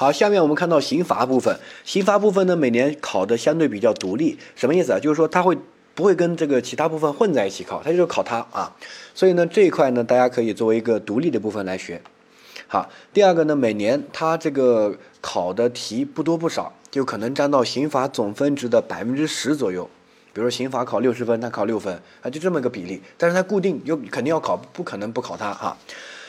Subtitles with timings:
[0.00, 1.58] 好，下面我们看到刑罚部分。
[1.84, 4.98] 刑罚部分呢，每年考的相对比较独立，什么意思啊？
[5.00, 5.58] 就是说它会
[5.96, 7.82] 不会跟这个其他部分混在一起考？
[7.82, 8.72] 它就是考它啊。
[9.12, 12.00] 所以呢，这一块呢，大家可以作为一个独立的部分来学。
[12.68, 19.90] 好，第二个呢，每年它这个考的题不多不少，就可能占到刑罚总分值的百分之十左右。
[20.32, 23.02] 比如说刑法考六十分，它考六分啊，就这么个比例。
[23.16, 25.76] 但是它固定又肯定要考，不可能不考它哈。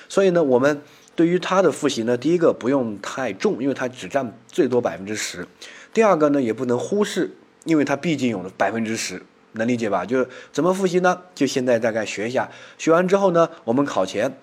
[0.08, 0.82] 所以呢，我们。
[1.20, 5.46] 对于它的复习呢，第一个不用太重，因为它只占最多百分之十。
[5.94, 7.36] 第二个呢，也不能忽视，
[7.66, 9.22] 因为它毕竟有了百分之十，
[9.52, 10.06] 能理解吧？
[10.06, 11.24] 就是怎么复习呢？
[11.36, 14.38] 就现在大概学一下，学完之后呢，我们考前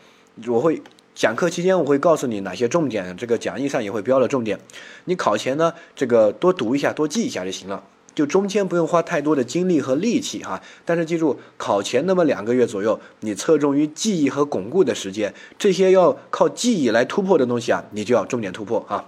[0.48, 0.82] 我会
[1.14, 4.60] 讲课期间我会告诉你哪些重点，这个讲义上也会标了重点。
[5.06, 7.82] 你考前呢，这个多读一下，多记一下就行了。
[8.16, 19.04] 就中间不用花太多的精力和力气哈，但是记住考前那么两个月左右，你侧重于记忆和巩固的时间，这些要靠记忆来突破的东西啊，你就要重点突破啊。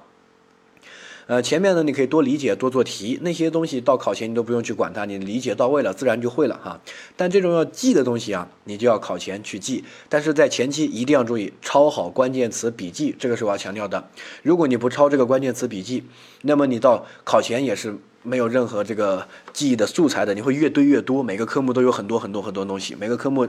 [1.29, 6.81] 呃，前面呢你可以多理解多做题，那些东西到考前你都不用去管它，你理解到位了，自然就会了哈。
[7.17, 14.09] 但这种要记的东西啊，你就要考前去记，但是在前期一定要注意抄好关键词笔记，这个是我要强调的。
[14.43, 16.05] 如果你不抄这个关键词笔记，
[16.41, 17.99] 那么你到考前也是。
[18.25, 21.23] 没有任何这个记忆的素材的，你会越堆越多。
[21.23, 23.47] 每个科目都有很多很多很多东西，每个科目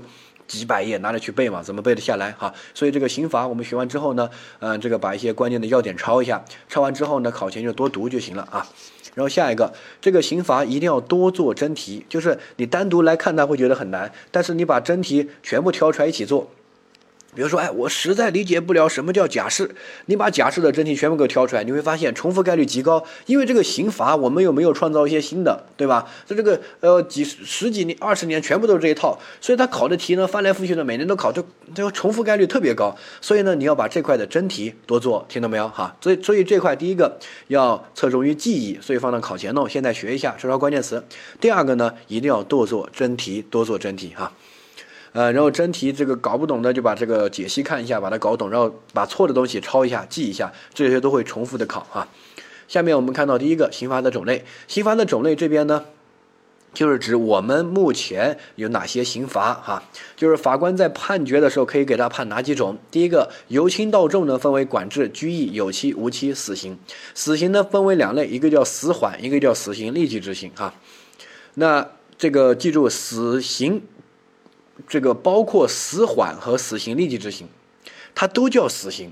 [0.50, 1.61] 几百页，拿着去背嘛？
[1.61, 2.31] 怎么背得下来？
[2.31, 8.67] 哈，所以这个刑罚我们学完之后呢，嗯，这个把一些关键的要点抄一下，抄完之后呢，考前就多读就行了啊。
[9.14, 16.50] 然后下一个，这个刑罚一定要多做真题，就是你单独来看它会觉得很难，但是你把真题全部挑出来一起做。
[17.36, 19.74] 比如说，哎，我实在理解不了什么叫假释。
[20.06, 23.04] 你把假释的真题全部给我挑出来，你会发现重复概率极高。
[23.26, 26.08] 因为这个刑罚，我们又没有创造一些新的，对吧？
[26.28, 32.96] 这这个呃几十几年、二十年全部都是这一套，所以他考的题呢翻来覆去的，每年都考，就就重复概率特别高。
[33.22, 35.68] 所以呢，你要把这块的真题多做，听到没有？
[35.70, 39.70] 哈，所以所以这块第一个要侧重于记忆，所以放到考前呢，我。
[39.70, 41.06] 现在学一下，抄抄关键词。
[41.40, 44.32] 第二个呢，一定要多做真题，多做真题哈。
[45.11, 52.08] 呃，然后真题这个搞不懂的就把这个解析看一下，把它搞懂，然后把错的东西抄一下，记一下，这些都会重复的考哈。
[52.67, 55.86] 下面我们看到第一个刑罚的种类，刑罚的种类这边呢，
[56.75, 59.81] 就是指我们目前有哪些刑罚哈，
[60.15, 62.77] 就是法官在判决的时候可以给他判哪几种。
[62.91, 66.77] 第一个由轻到重呢，分为管制、拘役、有期、无期、死刑。
[67.15, 70.76] 死刑呢分为两类，一个叫死缓，一个叫死刑立即执行哈。
[71.55, 71.89] 那
[72.20, 73.81] 这个记住死刑。
[74.88, 77.48] 这个包括死缓和死刑立即执行，
[78.16, 79.12] 它都叫死刑，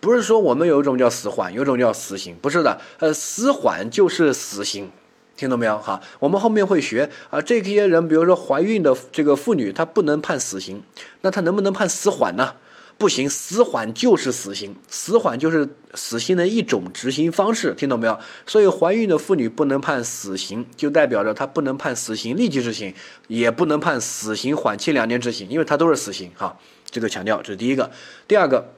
[0.00, 4.90] 不是说我们有一种叫死缓，有一种叫死刑，不是的，呃，死缓就是死刑，
[5.36, 5.78] 听懂没有？
[5.78, 10.82] 哈，我们后面会学啊，这些人，比如说怀孕的这个妇女，她不能判死刑，
[11.22, 12.54] 那她能不能判死缓呢？
[13.00, 18.20] 不行，死缓就是死刑，死缓就是死刑的一种执行方式，听懂没有？
[18.46, 22.94] 所以怀孕的妇女不能判死刑，就代表着她不能判死刑立即执行，
[23.26, 26.30] 也不能判死刑缓期两年执行，因为她都是死刑。
[26.36, 26.54] 哈，
[26.90, 27.90] 这个强调，这是第一个。
[28.28, 28.74] 第二个。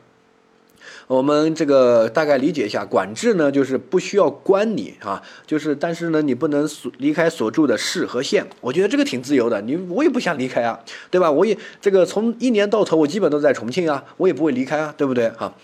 [1.12, 8.46] 我们这个大概理解一下，管制呢就是不需要关你啊，就是但是呢你不能所离开所住的市和县。
[8.62, 10.80] 我觉得这个挺自由的，你我也不想离开啊，
[11.10, 11.30] 对吧？
[11.30, 15.54] 我也这个从一年到头我基本都在重庆啊，我也不会离开啊，对不对哈？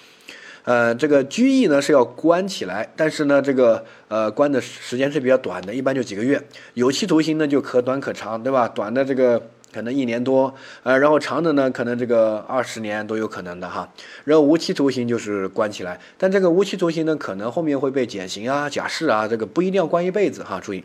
[0.64, 6.38] 呃，这个拘役呢是要关起来，但是呢这个呃关的时间是比较短的，一般就几个月。
[6.74, 8.68] 有期徒刑呢就可短可长，对吧？
[8.68, 9.42] 短的这个。
[9.72, 13.92] 可能一年多，呃，然后长的呢，可能这个二十年都有可能的哈。
[14.24, 20.84] 然后无期徒刑就是关起来，但这个无期徒刑呢，可能后面会被减刑啊、假释啊，这个不一定要关一辈子哈，注意。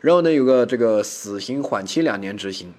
[0.00, 2.72] 然后呢，有个这个死刑缓期两年执行，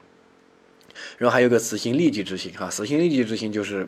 [1.18, 3.88] 然后还有个死刑立即执行哈，死刑立即执行就是。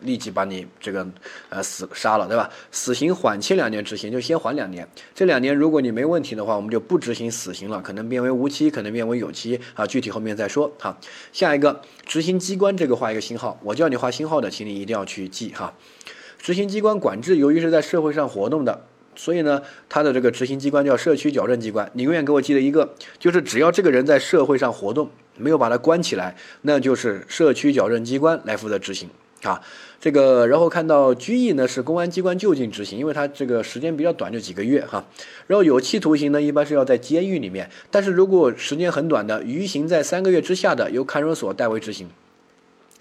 [0.00, 1.06] 立即把你这个
[1.48, 2.48] 呃死杀了，对吧？
[2.70, 4.86] 死刑缓期两年执行，就先缓两年。
[5.14, 9.86] 这两年如果你没问题的话，我们就不执行死刑了，可能变为无期，可能变为有期啊。
[9.86, 10.96] 具体后面再说哈。
[11.32, 15.74] 下一个执行机关这个画一个星号，我叫你画星号的，请你一定要去记哈。
[16.38, 18.86] 执行机关管制，由于是在社会上活动的，
[19.16, 21.90] 所以呢，他的这个执行机关叫社区矫正机关。
[21.94, 29.10] 你永远给我记得一个，就是只要这个人在社会上活动，没有把他关起来，那就是社区矫正机关来负责执行。
[29.42, 29.60] 啊，
[30.00, 35.04] 这个然后看到拘役呢是公安机关就近执行，因为它这个时间比较短，就几个月哈。
[35.46, 42.08] 然后有期徒刑呢一般是要在监狱里面，但是如果时间很短的，余刑在三个月之下的，由看守所代为执行。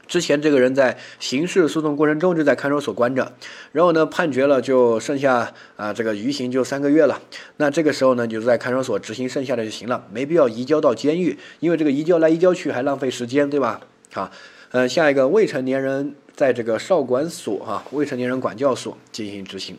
[0.07, 3.33] 之前这个人在刑事诉讼过程中就在看守所关着，
[3.72, 7.19] 然后呢判决了就剩下啊这个余刑就三个月了，
[7.57, 13.81] 那这个时候呢就在看守所执行剩下的就行了，没必要移交到监狱，因为这个移交来移交去还浪费时间，对吧？
[14.13, 14.31] 好，
[14.72, 16.16] 嗯，下一个未成年人。
[16.38, 19.75] 在这个少管所哈，未成年人管教所进行执行，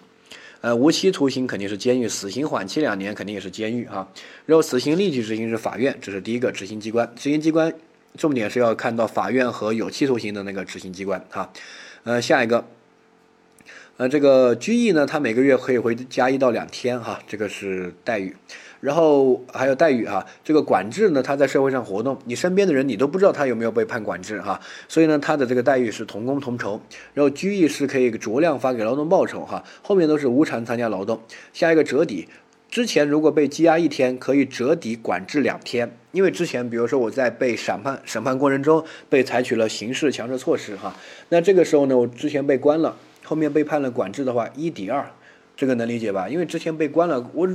[0.60, 4.08] 呃，无期徒刑肯定是监狱，死刑缓期两年肯定也是监狱啊。
[4.44, 7.08] 然后死刑立即执行是法院，这是第一个执行机关。
[7.14, 7.72] 执行机关
[8.16, 11.52] 重点是要看到法院和有期徒刑的那个执行机关哈。
[12.02, 12.66] 呃，下一个。
[13.96, 18.34] 呃，这个拘役呢，他每个月可以回家一到两天哈，这个是待遇。
[18.80, 26.80] 然后还有待遇哈，这个管制呢，他在社会上活动，你身边的人你都不知道他有没有被判管制哈，所以呢，他的这个待遇是同工同酬。
[27.14, 31.20] 然后拘役是可以酌量发给劳动报酬哈，后面都是无偿参加劳动。
[31.52, 32.28] 下一个折抵，
[32.70, 40.94] 之前如果被羁押一天，可以折抵管制两天，因为之前比如说我在被审判审判过程中被采取了刑事强制措施哈，
[41.30, 42.96] 那这个时候呢，我之前被关了。
[43.24, 45.10] 后面被判了管制的话，一抵二，
[45.54, 46.30] 这个能理解吧？
[46.30, 47.46] 因为之前被关了，我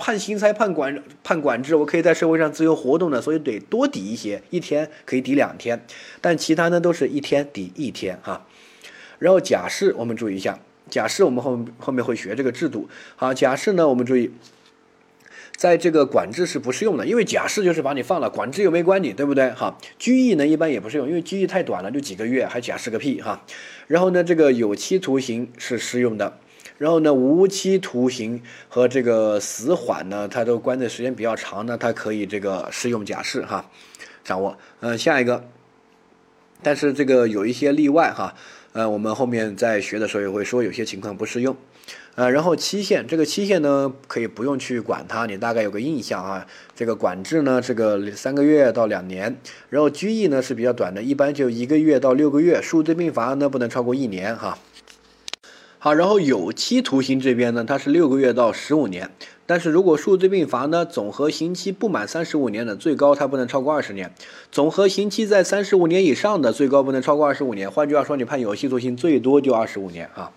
[0.00, 5.84] 判刑才判管判管制，我可以在社会上自由活动的，所以得多抵一些，一天可以抵两天，
[6.22, 8.46] 但其他呢都是一天抵一天哈。
[9.18, 10.58] 然后假释我们注意一下，
[10.88, 12.88] 假释我们后后面会学这个制度。
[13.16, 14.32] 好，假释呢我们注意。
[15.56, 19.50] 在这个管制是不适用的，因为假释就是把你放了，管制又没关你，对不对？
[19.50, 23.44] 哈，拘役呢一般也不适用，因为拘役太短了，就几个月，还假释个屁哈。
[23.86, 26.38] 然后呢，这个有期徒刑是适用的，
[26.80, 33.66] 然后呢，无期徒刑和这个死缓呢，它都关的时间比较长呢，它可以这个适用假释哈。
[34.24, 35.44] 掌握，呃，下一个，
[36.62, 38.34] 但是这个有一些例外哈，
[38.72, 41.54] 呃，我们后面在学的时候也会说有些情况不适用。
[42.14, 46.46] 呃，然后期限，这个期限呢，可以不用去管它，你大概有个印象啊。
[46.74, 49.36] 这个管制呢，这个三个月到两年，
[49.68, 54.56] 然后拘役呢是比较短的，一般就一个月到六个月，数罪并罚呢不能超过一年哈。
[55.82, 59.08] 好，然后有期徒刑这边呢，它是六个月到十五年，
[59.46, 64.10] 但是如果数罪并罚呢，总和刑期不满三十五年的，最高它不能超过二十年；
[64.52, 67.70] 总和刑期在三十五年以上的，最高不能超过二十五年。
[67.70, 70.30] 换句话说，你判有期徒刑最多就二十五年啊。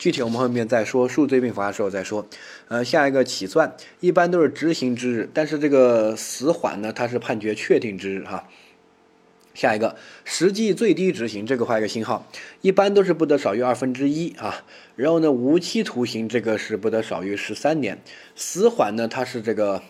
[0.00, 2.26] 具体我们后面再说数罪并罚的时候再说。
[2.66, 8.48] 呃，下一个起算一般都是执行之日，但是这个死缓呢，它是判决确定之日哈。
[9.54, 12.26] 下一个实际最低执行这个画一个星号，
[12.60, 14.64] 一般都是不得少于二分之一啊。
[14.96, 18.02] 然后呢，无期徒刑这个是不得少于十三年，
[18.34, 19.82] 死缓呢它是这个。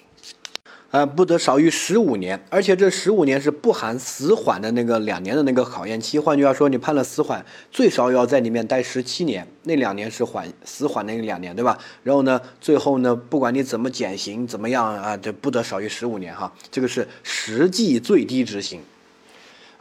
[0.93, 6.19] 呃，不得少于十五年，而且这十五年是不含死缓的那个两年的那个考验期。
[6.19, 11.79] 换句话说，你判了死缓，最少要在里面待十七年，那两年是缓死缓那两年，对吧？
[12.03, 18.83] 然后呢，最后呢，不管你怎么减刑怎么样啊，这不得少于十五年哈，这个是实际最低执行。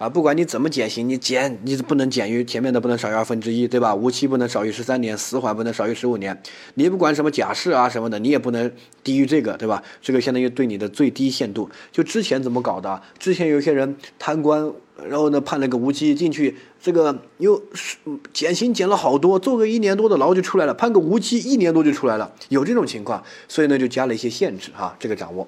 [0.02, 3.94] 啊，不管你怎么减刑，你减你不能减于前面的不能少于二分之一，对吧？
[3.94, 6.42] 无期不能少于十三年，死缓不能少于十五年。
[6.74, 8.72] 你不管什么假释啊什么的，你也不能
[9.04, 9.84] 低于这个，对吧？
[10.02, 11.70] 这个相当于对你的最低限度。
[11.92, 13.00] 就之前怎么搞的？
[13.20, 14.74] 之前有些人贪官，
[15.08, 17.62] 然后呢判了个无期进去，这个又
[18.34, 25.48] 减刑减了好多，坐个一年多的牢就出来了，判个无期一年多就出来了，有这种情况，所以呢就加了一些限制哈，这个掌握。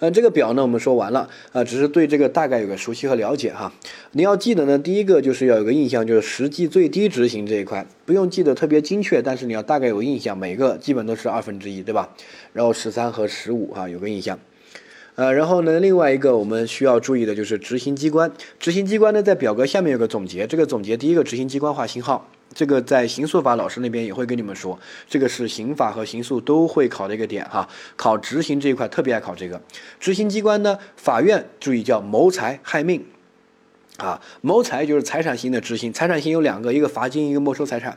[0.00, 3.72] 呃，这个表呢，我们说完了，啊，只是对这个大概有个熟悉和了解哈。
[4.12, 12.08] 你要记得呢，第一个就是要有个印象，就是实际最低执行这一块，不用记得特别精确，但是你要大概有印象，每个基本都是二分之一，对吧？
[12.52, 14.38] 然后十三和十五啊，有个印象。
[15.16, 18.30] 呃，然后呢，另外一个我们需要注意的就是执行机关，
[18.60, 22.30] 执行机关呢在表格下面有个总结，这个总结第一个执行机关画星号。
[22.54, 24.76] 这个在刑诉法老师那边也会跟你们说，
[25.08, 29.60] 这个是刑法和刑诉都会考的一个点哈，考执行这一块特别爱考这个。
[30.00, 33.04] 执行机关呢，法院注意叫谋财害命，
[33.98, 37.96] 啊，谋财就是财产刑的执行，财产刑有两个，一个罚金，一个没收财产。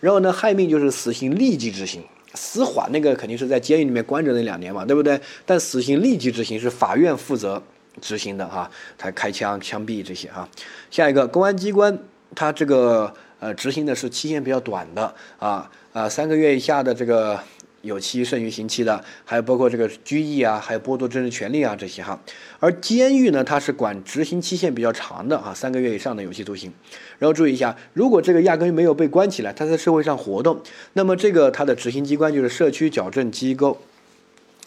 [0.00, 2.02] 然后呢，害命就是死刑立即执行，
[2.34, 5.20] 死缓那个肯定是在监狱里面关着那两年嘛，对不对？
[5.44, 7.62] 但死刑立即执行是法院负责
[8.00, 10.48] 执行的哈，他开枪枪毙这些哈。
[10.90, 11.96] 下一个公安机关，
[12.34, 13.14] 他这个。
[13.40, 17.40] 呃，执行的是期限比较短的啊啊，三个月以下的这个
[17.80, 22.20] 有期剩余刑期的，还有包括这个拘役啊，还有剥夺政治权利啊这些哈。
[22.58, 26.70] 而监狱呢，它是管执行期限比较长的啊，三个月以上的有期徒刑。
[27.18, 30.60] 然后注意一下，如果这个压根没有被关起来，他在社会上活动，
[30.92, 33.80] 那么这个他的执行机关就是社区矫正机构，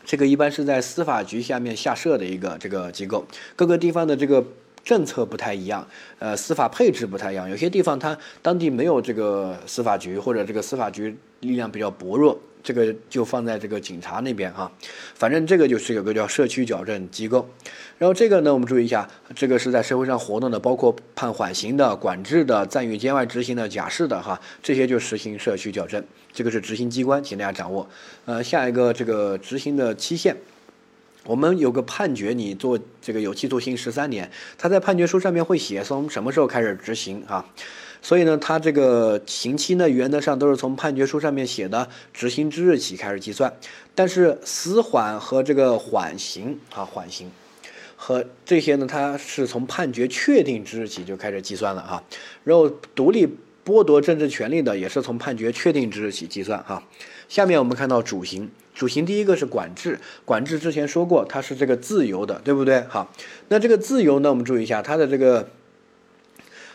[0.03, 3.23] 这个一般是在司法局下面下设的一个这个机构，
[3.55, 4.43] 各个地方的这个。
[4.83, 5.87] 政策不太一样，
[6.19, 14.69] 呃，司法配置不太一样，有些地方它当地没有这个司法局，或者这个司法局力量比较薄弱，这个就放在这个警察那边哈。
[15.15, 17.47] 反正这个就是有个叫社区矫正机构，
[17.97, 27.87] 然后这个呢，我们注意一下，这个是在社会上活动的，包括判缓刑的、管制的、暂予监外执行的、假释的哈，这些就实行社区矫正，这个是执行机关，请大家掌握。
[28.25, 30.35] 呃，下一个这个执行的期限。
[31.25, 37.45] 我们有个判决，你做这个有期徒刑十三年，他在判决书上面会写从什么时候开始执行啊？
[38.01, 43.53] 所以呢，他这个刑期呢，原则上都是从判决书上面写的执行之日起开始计算。
[43.95, 47.31] 但是死缓和这个缓刑啊，缓刑
[47.95, 52.03] 和这些呢，它是从判决确定之日起就开始计算了哈。
[52.43, 53.25] 然后独立
[53.63, 56.83] 剥夺政治权利的，也是从判决确定之日起计算哈。
[57.29, 58.51] 下面我们看到主刑。
[58.73, 62.81] 主刑第一个是管制，管制之前说过，它是这个自由的，对不对？
[62.89, 63.11] 好，
[63.49, 65.47] 那这个自由呢，我们注意一下它的这个，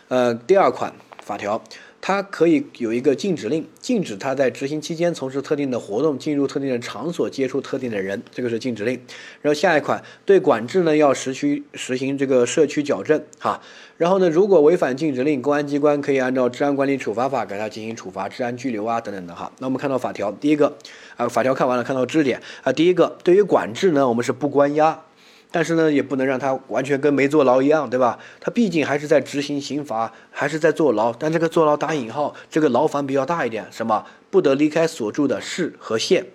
[0.09, 1.63] 呃，第二款法条，
[2.01, 8.95] 它可以有一个禁止令，禁止他在执行期间从事特定的活动，进入特定的场所，接触特定的人，这个是禁止令。
[9.43, 13.61] 然后下一款对管制呢，要实区实行这个社区矫正，哈。
[13.97, 19.51] 然后呢，如果违反禁止令，公安机关可以按照治安管理处罚法给他进行处罚、治安拘留啊等等的哈。
[19.59, 20.79] 那我们看到法条，第一个
[21.17, 25.03] 啊，法条看完了，看到知识点啊，第一个对于管制呢，我们是不关押，
[25.51, 28.19] 但是呢，也不能让他完全跟没坐牢一样，对吧？
[28.39, 36.27] 他毕竟还是在执行刑罚，还是在坐牢，但这个坐牢打引号，这个牢房比较大一点，什么不得离开所住的市和县，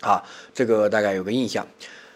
[0.00, 1.66] 啊，这个大概有个印象。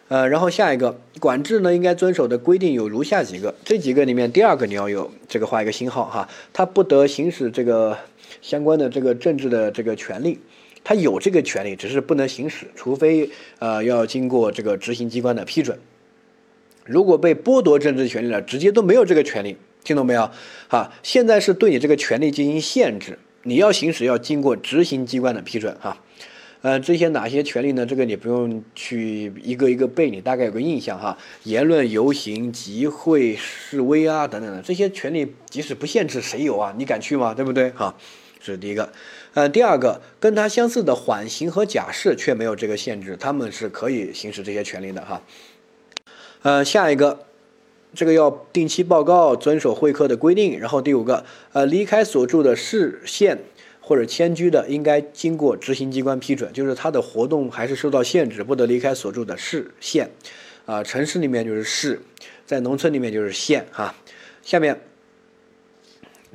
[0.09, 7.97] 呃，然后下一个管制呢，应该遵守的规定有如下几个，这几个里面第二个你要有这个画一个星号哈，他不得行使这个
[8.43, 10.41] 相关的这个政治的这个权利，
[10.85, 13.31] 他有这个权利，只是不能行使，除非
[13.61, 15.79] 呃要经过这个执行机关的批准。
[16.85, 20.31] 如果被剥夺政治权利了，直接都没有这个权利，听懂没有？
[20.69, 25.99] 哈，现在是对你这个权利进行限制，你要行使要经过执行机关的批准哈。
[26.63, 27.85] 呃，这些哪些权利呢？
[27.85, 31.19] 这个你不用去一个一个背，你大概有个印象哈。
[31.43, 36.73] 言论、游行、集会、示威啊，等等的这些权利，即使不限制，谁有啊？
[36.79, 37.35] 你敢去吗？
[37.35, 37.71] 对不对？
[37.71, 37.97] 哈，
[38.39, 38.93] 这是第一个。
[39.35, 45.21] 呃，第二个，跟他相似的缓刑和假释却没有这个限制，他们是可以行使这些权利的哈。
[46.43, 47.27] 呃，下一个，
[47.95, 50.59] 这个要定期报告，遵守会客的规定。
[50.59, 53.39] 然后第五个，呃，离开所住的市县。
[53.85, 60.09] 或者迁居的，应该经过执行机关批准，就是他的活动还是受到限制，不得离开所住的市县，
[60.67, 62.01] 啊，城市里面就是市，
[62.47, 63.93] 在农村里面就是县哈。
[64.41, 64.81] 下面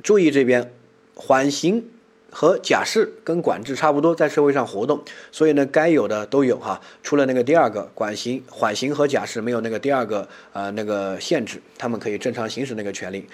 [0.02, 0.70] 注意这边
[1.14, 1.88] 缓刑。
[2.30, 6.80] 和假释跟管制差不多，在社会上活动，所以呢，该有的都有哈。
[7.02, 13.24] 除了那个第二个管刑、缓刑和假释没有那个第二个呃那个限制，他们可以正常行使那个权利。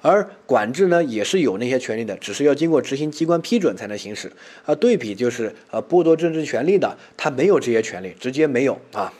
[0.00, 4.32] 而管制呢，也是有那些权利的，只是要经过执行机关批准才能行使。
[4.64, 9.12] 啊，对比就是呃剥夺政治权利的，他没有这些权利，直接没有啊。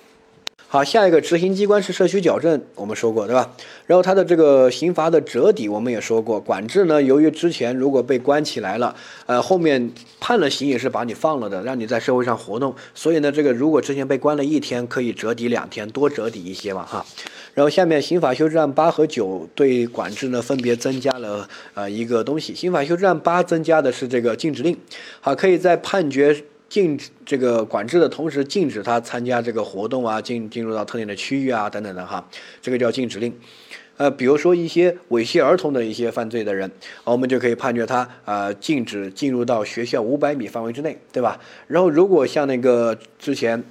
[0.71, 3.51] 好，下一个执行机关是社区矫正，我们说过对吧？
[3.87, 6.39] 然后它的这个刑罚的折抵，我们也说过。
[6.39, 12.75] 管制呢，由于之前如果被关起来了，呃，后面判了刑也是把你放了的，让你在社会上活动。
[12.95, 17.03] 所以呢，这个如果之前被关了一天，可以折抵两天，多折抵一些嘛哈。
[17.55, 22.55] 然后下面刑法修正案八和九对管制呢分别增加了呃一个东西。
[22.55, 24.77] 刑法修正案八增加的是这个禁止令，
[25.23, 26.45] 好，可以在判决。
[26.69, 32.29] 禁止这个管制的同时，禁止他参加这个活动啊，进进入到特定的区域啊，等等的哈，
[32.61, 33.33] 这个叫禁止令。
[33.97, 36.71] 呃，比如说一些猥亵儿童的一些犯罪的人，
[37.05, 41.41] 我们就可以判决他呃，禁止进入到学校五百米范围之内，对吧？
[41.67, 43.65] 然后如果像那个之前，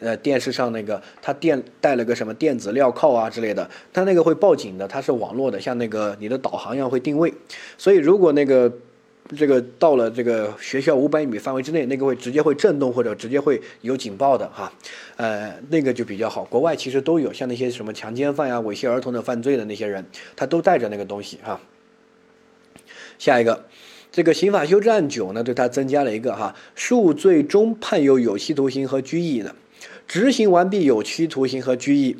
[0.00, 7.32] 呃，电视上那个他电带了个什么电子镣铐啊之类的，他那个会报警的，它是网络的，像那个你的导航一样会定位，
[7.76, 8.72] 所以如果那个。
[9.36, 14.72] 这个到了这个学校五百米范围之内，那个会直接会震动或者直接会有警报的哈，
[15.16, 16.44] 呃，那个就比较好。
[16.44, 21.60] 国外其实都有，像那些什么强奸犯呀、猥亵儿童的犯罪的那些人，他都带着那个东西哈。
[23.18, 23.66] 下一个，
[24.10, 29.54] 这个刑法修正案九呢，对他增加了一个哈，数罪中判有有期徒刑和拘役的，
[30.08, 32.16] 执行完毕有期徒刑和拘役。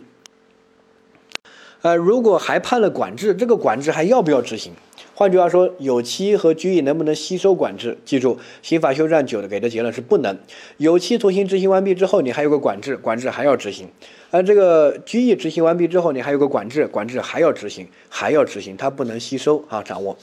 [1.82, 4.74] 呃，如果还判了管制，这个管制还要不要执行？
[5.20, 7.98] 换句话说，有期和拘役能不能吸收管制？
[8.06, 10.38] 记住，刑法修正案九的给的结论是不能。
[10.78, 13.86] 有期徒刑执行完毕之后，你还有个管制，管制还要执行；
[14.30, 19.82] 而这个拘役执行完毕之后，你还有个管制，管制还要执行，还要执行，它不能吸收啊！
[19.82, 20.16] 掌握。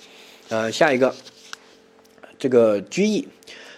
[0.49, 1.13] 呃，下一个，
[2.39, 3.27] 这个拘役。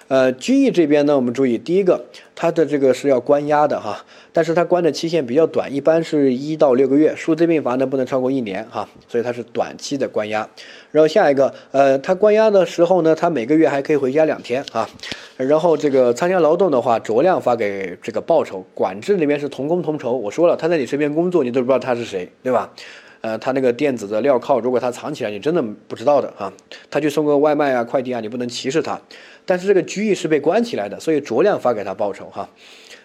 [0.07, 2.05] 呃，拘役这边呢，我们注意，第一个，
[2.41, 10.47] 它的这个是要关押的哈，但是它关的期限比较短，一般是一到六个月，数罪并罚呢不能超过一年哈，所以它是短期的关押。
[10.89, 14.87] 然后下一个，呃，他关押的时候呢，他每个月还可以回家两天啊。
[15.35, 18.65] 然后这个参加劳动的话，酌量发给这个报酬。
[18.73, 22.71] 管制里面是同工同酬，我说了，他在你身边工作，你都不知道他是谁，对吧？
[23.21, 26.51] 呃，他那个电子的镣铐，如果他藏起来，你真的不知道的啊。
[26.89, 28.99] 他去送个外卖啊、快递啊，你不能歧视他。
[29.45, 32.49] 但是这个拘役是被关起来的，所以酌量发给他报酬哈。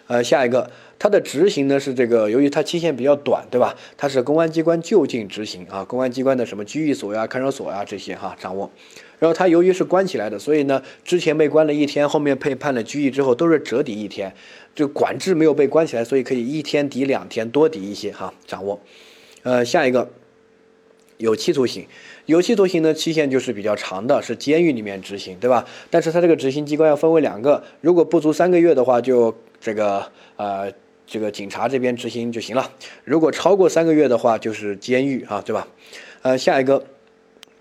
[0.07, 0.69] 呃，下一个，
[0.99, 3.75] 他的执行呢是这个，由于他期限比较短，对吧？
[3.97, 8.69] 他是公安机关就近执行啊，公安机关的什么拘役所呀、看守所呀这些哈掌握。
[9.17, 14.31] 然后他由于是关起来的，所以呢，之前被关了一天，后面被判了拘役之后都是折抵一天，
[14.75, 18.79] 就管制没有被关起来，所以可以一天抵两天，多抵一些哈掌握。
[19.45, 20.09] 呃，下一个，
[21.17, 21.85] 有期徒刑。
[22.25, 25.63] 有期徒刑呢，期限就是比较长的，是监狱里面执行，对吧？
[25.91, 30.71] 但是它这个执行机关要分为两个，如果不足三个月的话，就这个呃
[31.05, 32.63] 这个警察这边执行就行了；
[33.03, 35.67] 如果超过三个月的话，就是监狱啊，对吧？
[36.23, 36.83] 呃，下一个，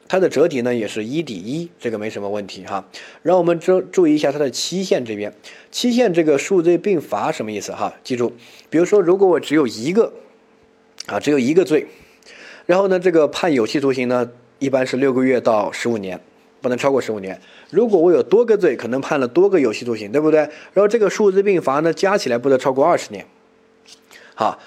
[0.09, 2.89] 它的折抵呢也是一抵一，这个没什么问题哈。
[3.21, 5.31] 让我们注注意一下它的期限这边，
[5.71, 7.93] 期限这个数罪并罚什么意思哈？
[8.03, 8.33] 记住，
[8.71, 10.11] 比如说如果我只有一个
[11.07, 11.87] 啊，只有一个罪，
[12.67, 14.29] 然后呢这个判有期徒刑呢？
[14.61, 16.19] 一般是六个月到十五年，
[16.63, 17.39] 不能超过十五年。
[17.71, 20.41] 如果我有多个罪，可能判了多个有期徒刑，对不对？
[20.41, 23.27] 然后这个数字并罚呢，加起来不得超过二十年。
[24.35, 24.59] 好，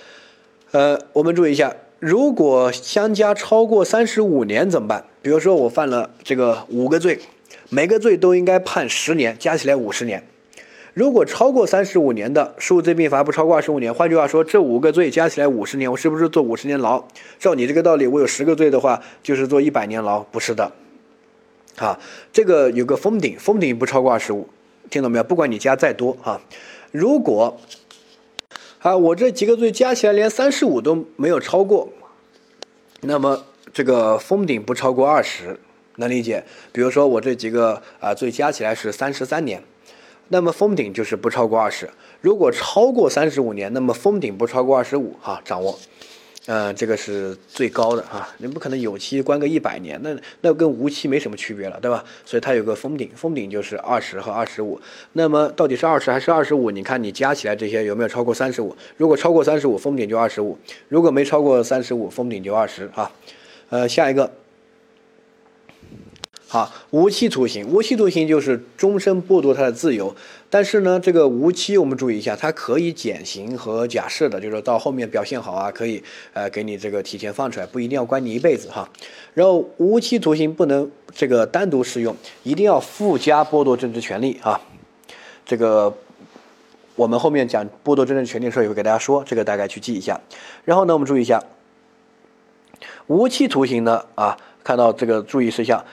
[0.72, 5.04] 呃，我们注意一下，如果相加超过三十五年怎么办？
[5.24, 7.18] 比如说我犯了这个五个罪，
[7.70, 10.24] 每个罪都应该判十年，加起来五十年。
[10.98, 17.08] 如果超过三十五年的数罪并罚不超过二十五年，换句话说，这五个罪加起来五十年，我是不是坐五十年牢？
[17.38, 20.72] 照你这个道理，我有十个罪的话，就是坐一百年牢，不是的。
[21.76, 22.00] 啊，
[22.34, 24.50] 这个有个封顶，封顶不超过二十五，
[24.90, 25.24] 听懂没有？
[25.24, 26.42] 不管你加再多啊，
[26.92, 27.60] 如果
[28.80, 31.90] 啊我这几个罪加起来连三十五都没有超过，
[33.02, 35.60] 那么这个封顶不超过二十，
[35.98, 36.44] 能理解？
[36.72, 39.62] 比如说我这几个啊罪加起来是三十三年。
[40.30, 41.90] 那么封顶就是不超过二十，
[42.22, 45.80] 如果超过三十五年，那么封顶不超过二十五哈，掌握，
[46.48, 52.04] 嗯，这个是最高的哈，你不可能有期关个一百年，那那跟无期没什么区别了，对吧？
[52.26, 54.80] 所以它有个封顶，封顶就是二十和二十五。
[55.14, 56.72] 那么到底是二十还是二十五？
[56.72, 58.76] 你看你加起来这些有没有超过三十五？
[58.98, 60.58] 如果超过三十五，封顶就二十五；
[60.90, 63.12] 如果没超过三十五，封顶就二十哈。
[63.70, 64.32] 呃，下一个。
[66.50, 70.16] 好，无期徒刑，无期徒刑就是终身剥夺他的自由。
[70.50, 78.90] 但是呢，这个无期我们注意一下，它可以减刑和假释的，就是到后面表现好啊，可以呃给你这个提前放出来，不一定要关你一辈子哈。
[79.34, 84.62] 然后无期徒刑不能这个单独适用，一定要附加剥夺政治权利啊。
[85.46, 85.94] 这个
[86.96, 90.22] 我们后面讲剥夺政治权利的时候也会给大家说，这个大概去记一下。
[90.64, 91.44] 然后呢，我们注意一下，
[93.08, 95.84] 无期徒刑呢啊，看到这个注意事项。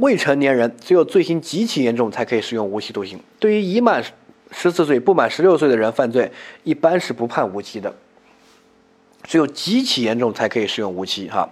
[0.00, 3.20] 未成年人只有罪行极其严重才可以适用无期徒刑。
[3.38, 4.02] 对于已满
[4.50, 6.32] 十四岁不满十六岁的人犯罪，
[6.64, 7.94] 一般是不判无期的。
[9.22, 11.28] 只有极其严重才可以适用无期。
[11.28, 11.48] 哈，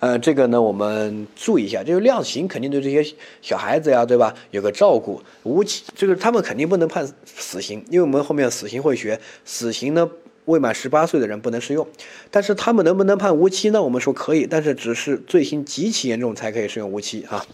[0.00, 4.34] 呃，这个呢，我们注意一下，就是量刑肯定对这些小孩子呀，对吧？
[4.50, 5.22] 有个照顾。
[5.44, 10.10] 无期这个他们肯定不能判死刑，因为我们后面死刑会学，死刑呢
[10.46, 11.86] 未满十八岁的人不能适用。
[12.32, 13.80] 但是他们能不能判无期呢？
[13.80, 17.24] 我们说可以，但是只是罪行极其严重才可以适用无期。
[17.24, 17.46] 哈。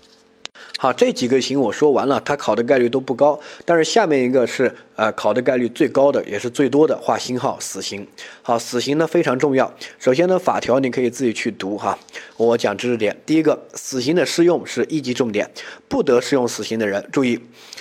[0.79, 3.39] 好，这几个刑我说完了，它考的概率都不高。
[3.65, 8.07] 但是下面一个是呃考的概率最高的，也是最多的，画星号，死刑。
[8.41, 9.71] 好，死刑呢非常重要。
[9.99, 11.99] 首先呢，法条你可以自己去读哈。
[12.37, 15.51] 我讲知识点，第一个，死刑的适用是一级重点，
[15.89, 17.39] 不得适用死刑的人注意，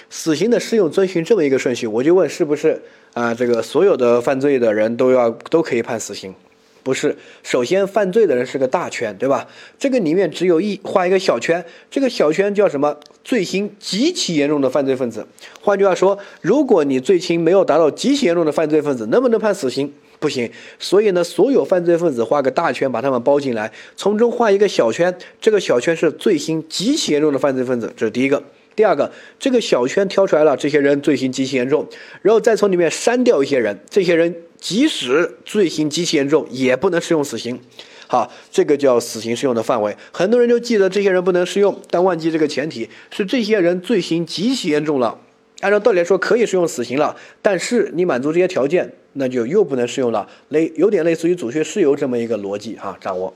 [0.09, 2.81] 死刑的适用遵循这么一个顺序，我就问是不是
[3.13, 3.33] 啊？
[3.33, 6.35] 这个所有的犯罪的人都要都可以判死刑？
[6.81, 9.47] 不是，首先犯罪的人是个大圈，对吧？
[9.77, 12.97] 这个里面只有一画一个小圈，这个小圈叫什么？
[13.23, 15.27] 罪行极其严重的犯罪分子。
[15.61, 19.93] 换句话说，如果你罪行没有达到极其严重的犯罪分子，能不能判死刑？
[20.19, 20.49] 不行。
[20.79, 28.41] 所以呢，所有犯罪分子画个大圈，把他们包进来，从中画一个小圈，这个小圈是罪行极其严重的犯罪分子，这是第一个。
[28.75, 31.85] 第二个，这个小圈挑出来了，这些人罪行极其严重，
[32.21, 34.33] 然后再从里面删掉一些人，这些人。
[34.59, 37.59] 即使罪行极其严重，也不能适用死刑。
[38.07, 39.95] 好，这个叫死刑适用的范围。
[40.11, 45.19] 很多人就记得这些人不能适用，但忘记这个前提是这些人罪行极其严重了。
[45.59, 50.27] 按照道理来说可以适用死刑了，但是你满足这些条件，那就又不能适用了。
[50.47, 53.33] 类有点类似于阻却事由这么一个逻辑哈，掌握。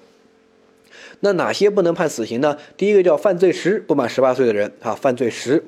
[1.19, 2.57] 那哪些不能判死刑呢？
[2.75, 5.63] 第一个叫犯罪时不满十八岁的人啊，犯罪时，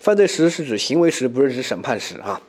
[0.00, 2.42] 犯罪时是指行为时，不是指审判时啊。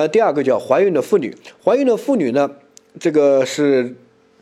[0.00, 2.50] 呃，第二个叫怀孕的妇女，怀孕的妇女呢，
[2.98, 3.94] 这个是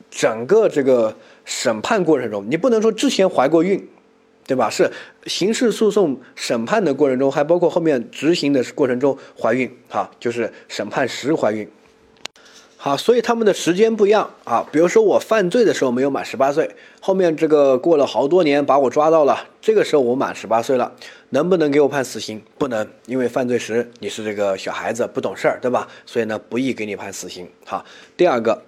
[0.09, 3.89] 整个这个审判过程中，你不能说之前怀过孕，
[4.47, 4.71] 对吧？
[4.71, 4.89] 是
[5.27, 11.69] 刑事诉讼审判的过程中，还包括后面执行的过程中怀孕，哈，就是审判时怀孕。
[12.81, 14.65] 好，所以他们的时间不一样啊。
[14.71, 20.93] 比如说我犯罪的时候没有满十八岁，后面这个过了好多年把我抓到了，这个时候我满十八岁了，
[21.31, 22.41] 能不能给我判死刑？
[22.57, 25.89] 不能，因为犯罪时你是这个小孩子不懂事儿，对吧？
[26.07, 27.49] 所以呢，不宜给你判死刑。
[27.67, 27.85] 好，
[28.17, 28.63] 第二个，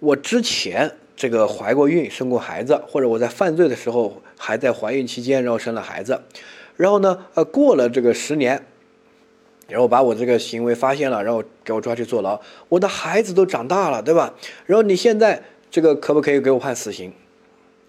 [0.00, 6.20] 我之前这个怀过孕、生过孩子，或者我在犯罪的时候还在怀孕期间，然后生了孩子，
[6.76, 8.66] 然后呢，呃，过了这个十年。
[9.68, 12.38] 然后把我这个行为发现了，然后给我抓去坐牢。
[12.68, 14.34] 我的孩子都长大了，对吧？
[14.66, 17.12] 然后你现在这个可不可以给我判死刑？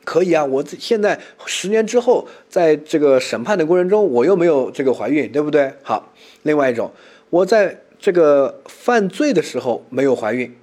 [0.06, 5.74] 可以啊，我现在十年之后，在这个审判的过程中，我又没有这个怀孕，对不对？
[5.82, 6.92] 好，另外一种，
[7.30, 10.54] 我在这个犯罪的时候没有怀孕，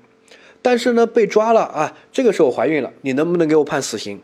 [0.60, 4.20] 但是呢被抓了啊，这个时候怀孕了，你能不能给我判死刑？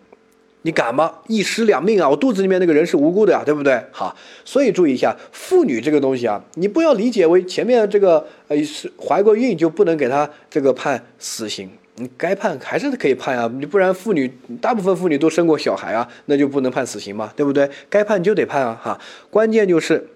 [0.67, 1.13] 你敢吗？
[1.29, 2.09] 一尸两命啊！
[2.09, 3.81] 我肚子里面那个人是无辜的呀，对不对？
[3.93, 4.13] 好，
[4.45, 14.29] 所以注意一下妇女这个东西啊，你不要理解为前面这个呃是怀过孕就不能给她这个判死刑，你该判还是可以判啊，你不然妇女
[14.61, 17.71] 大部分妇女都生过小孩啊，那就不能判死刑嘛，对不对？
[17.89, 19.01] 该判就得判啊，哈，
[19.31, 20.09] 关键就是。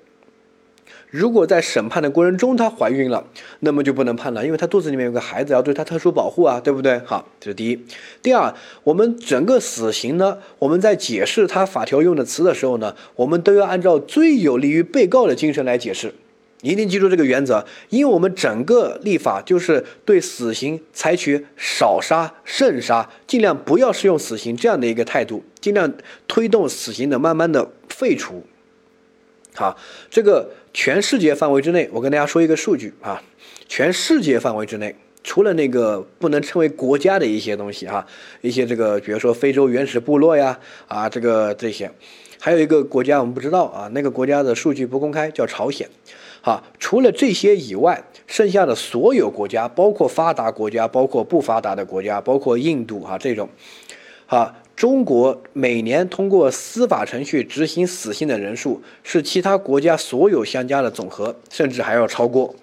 [1.11, 3.25] 如果在审判的过程中她怀孕了，
[3.59, 7.01] 那么就不能判了，因为她肚子里面有个孩子，要对她特殊保护啊，对不对？
[7.05, 7.85] 好，这是第一。
[8.23, 16.15] 第二，我们整个死刑呢，我们在解释它法条用的词的时候呢，我们都要按照最有利于被告的精神来解释，
[16.63, 25.93] 一定记住这个原则，因为我们整个立法就是对死刑采取少杀慎杀，尽量不要适用死刑这样的一个态度，尽量
[26.29, 28.45] 推动死刑的慢慢的废除。
[29.57, 29.77] 好，
[30.09, 30.51] 这个。
[30.73, 33.21] 全世界范围之内，我跟大家说一个数据啊，
[33.69, 38.07] 全世界范围之内，除了那个不能称为国家的一些东西哈，
[38.41, 41.91] 一些这个，比如说非洲原始部落呀，啊，这个这些，
[42.39, 45.89] 还有一个国家我们不知道啊，那个国家的数据不公开，叫朝鲜。
[46.41, 53.49] 好，除了这些以外，剩下的所有国家，包括发达国家，包括不发达的国家，包括印度啊这种，
[54.27, 54.55] 好。
[54.81, 62.57] 中国每年通过司法程序执行死刑的人数是其他国家所有相加的总和，甚至还要超过。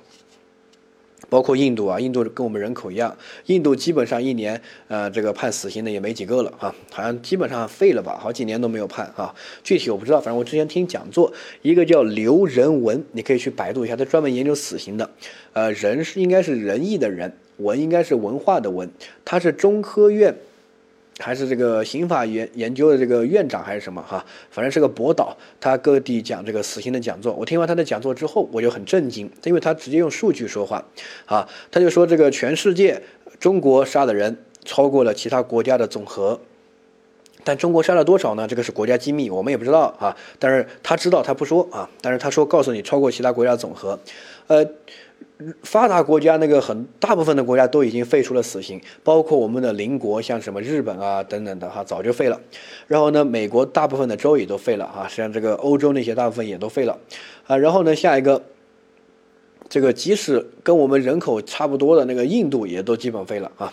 [1.30, 9.36] 包括印度啊，印度跟我们人口一样，印度基本上一年呃这个判死刑的也没几个了啊，好像基本上废了吧，好几年都没有判啊。
[9.64, 15.08] 具体我不知道，反正我之前听讲座，一个叫刘仁文，你可以去百度一下，他专门研究死刑的。
[15.54, 18.90] 呃，仁是应该是仁义的仁，文应该是文化的文，
[19.24, 20.36] 他是中科院。
[21.20, 27.34] 还是这个刑法研研究的这个院长还是什么哈，反正是个博导，他各地讲这个死刑的讲座。
[27.34, 30.86] 我听完他的讲座之后，我就很震惊，因为他直接用数据说话，
[31.26, 33.02] 啊，他就说这个全世界
[33.40, 36.40] 中国杀的人超过了其他国家的总和，
[37.44, 38.48] 但中国杀了多少呢？
[38.48, 40.16] 这个是国家机密，我们也不知道啊。
[40.38, 44.00] 但是他知道他不说啊，但是他说告诉你超过其他国家总和，
[44.48, 44.66] 呃。
[45.62, 52.42] 发达国家那个很大部分的国家都已经废除了死刑，包括我们的邻国，像什么日本啊等等的哈，早就废了。
[52.88, 56.98] 然后呢，美国大部分的州也都废了哈，像这个欧洲那些大部分也都废了
[57.46, 57.56] 啊。
[57.56, 58.42] 然后呢，下一个，
[59.70, 63.72] 这个即使跟我们人口差不多的那个印度也都基本废了啊。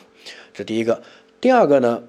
[0.53, 1.03] 这第一个，
[1.41, 2.03] 第二个呢，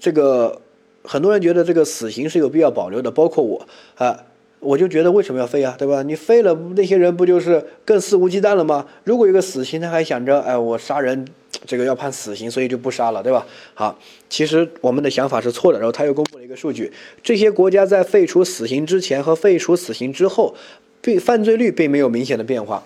[0.00, 0.60] 这个
[1.04, 4.24] 很多人觉得这个死刑是有必要保留的，包括我啊。
[4.60, 6.02] 我就觉得为什么要废啊，对吧？
[6.02, 8.84] 你废了，那些人不就是更肆无忌惮了吗？
[9.04, 11.26] 如果有个死刑，他还想着，哎，我杀人，
[11.64, 13.46] 这个要判死刑，所以就不杀了，对吧？
[13.74, 15.78] 好，其实我们的想法是错的。
[15.78, 16.92] 然后他又公布了一个数据，
[17.22, 20.54] 这些国家在废除死刑之前和废除死刑之后，
[21.00, 22.82] 并犯罪率并没有明显的变化。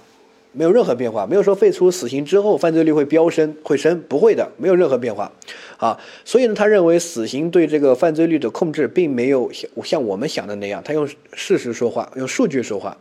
[0.55, 5.33] 没有任何变化，没有说废除死刑之后犯罪率会飙升会升，不会的，没有任何变化，
[5.83, 12.97] 啊，所以呢，他认为死刑对这个犯罪率的控制并没有像像我们想的那样，他用事实说话，用数据说话，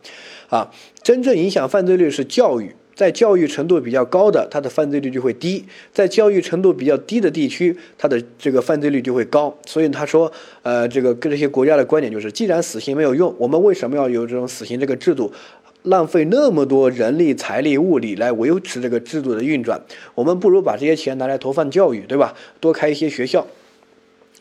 [0.49, 0.67] 啊，
[1.03, 5.63] 真正影响犯罪率是教育，在教育程度比较高的，它的犯罪率就会低；
[5.93, 9.55] 在教育程度比较低的地区，它的这个犯罪率就会高。
[9.67, 10.31] 所以他说，
[10.63, 15.31] 呃，这个跟这些国家的观点就是，既然死刑没有用，我们为什么要有这种死刑这个制度？
[15.83, 19.81] 浪费那么多人力、财力、物力来维持这个制度的运转，
[20.13, 22.35] 我们不如把这些钱拿来投放教育，对吧？
[22.59, 23.47] 多开一些学校，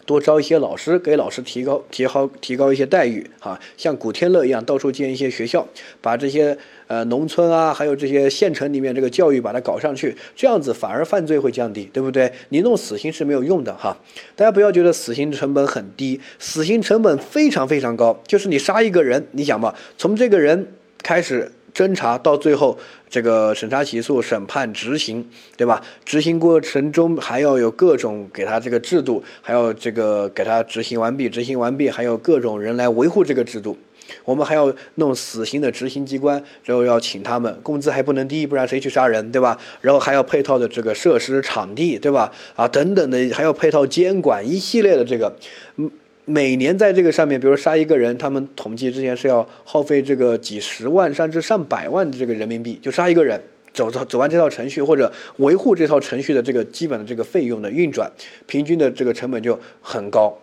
[0.04, 3.58] 多招一些老师，给老师提高、提高、提高一些待遇啊！
[3.78, 5.66] 像古天乐一样，到处建一些学校，
[6.02, 12.30] 把这些呃农村啊，还有这些县城里面这个教育把它搞上去，这样子反而犯罪会降低，对不对？
[12.50, 13.96] 你弄死刑是没有用的哈！
[14.36, 18.20] 大家不要觉得死刑成本很低，死刑成本非常非常高。
[18.26, 20.74] 就是你杀一个人，你想吧，从这个人。
[21.02, 25.82] 开始侦查到最后，这个审查起诉、审判、执行，对吧？
[26.04, 33.78] 执行过程中还要有各种给他这个制度，还要这个给他执行完毕，执行完毕还有各种人来维护这个制度。
[34.24, 39.56] 我们还要弄死刑的执行机关，然后要请他们，工资还不能低，不然谁去杀人，对吧？
[39.80, 42.32] 然后还要配套的这个设施场地，对吧？
[42.56, 45.36] 啊，等等的，还要配套监管一系列的这个，
[45.76, 45.88] 嗯，
[46.30, 53.40] 每年在这个上面，比如杀一个人，他们统计之前是要耗费这个几十万甚至上百万的这个人民币，就杀一个人。
[53.72, 58.10] 走走走完这套程序或者维护这套程序的这个基本的这个费用的运转，
[58.48, 60.36] 平均的这个成本就很高。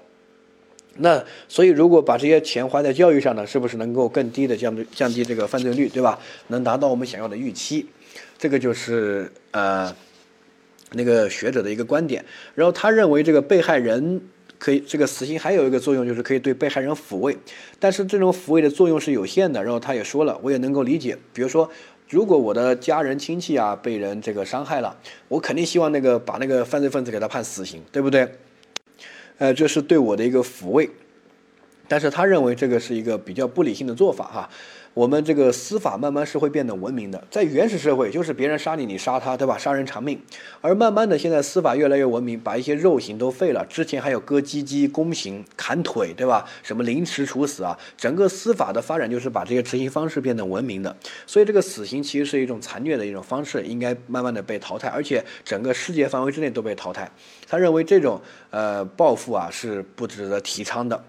[0.99, 6.17] 那所以如果把这些钱花在教育上呢，是不是能够更低的降低降低这个犯罪率，对吧？
[6.47, 7.85] 能达到我们想要的预期，
[8.37, 9.93] 这个就是呃
[10.93, 12.23] 那个学者的一个观点。
[12.55, 14.21] 然后他认为这个被害人
[14.57, 17.37] 可以这个死刑还有一个作用就是可以对被害人抚慰，
[17.79, 19.63] 但是这种抚慰的作用是有限的。
[19.63, 21.69] 然后他也说了，我也能够理解，比如说。
[22.09, 28.25] 如果我的家人亲戚啊被人这个伤害了，我肯定希望那个把那个犯罪分子给他判死刑，对不对？
[29.39, 30.89] 呃，这是对我的一个抚慰，
[31.85, 34.49] 但是他认为这个是一个比较不理性的做法哈。
[34.97, 39.55] 我们这个司法慢慢是会变得文明的，在原始社会就是别人杀你，你杀他，对吧？
[39.55, 40.19] 杀人偿命。
[40.59, 43.63] 而慢慢的，现在司法越来越文明，把一些肉刑都废了。
[43.69, 46.43] 之前还有割鸡鸡、宫刑、砍腿，对吧？
[46.63, 47.77] 什么凌迟处死啊？
[47.95, 50.97] 整个司法的发展就是把这些执行方式变得文明的。
[51.27, 57.07] 所以这个死刑其实是一种残虐的一种方式，应该慢慢的被淘汰，而且整个世界范围之内都被淘汰。
[57.47, 60.99] 他认为这种呃报复啊是不值得提倡的。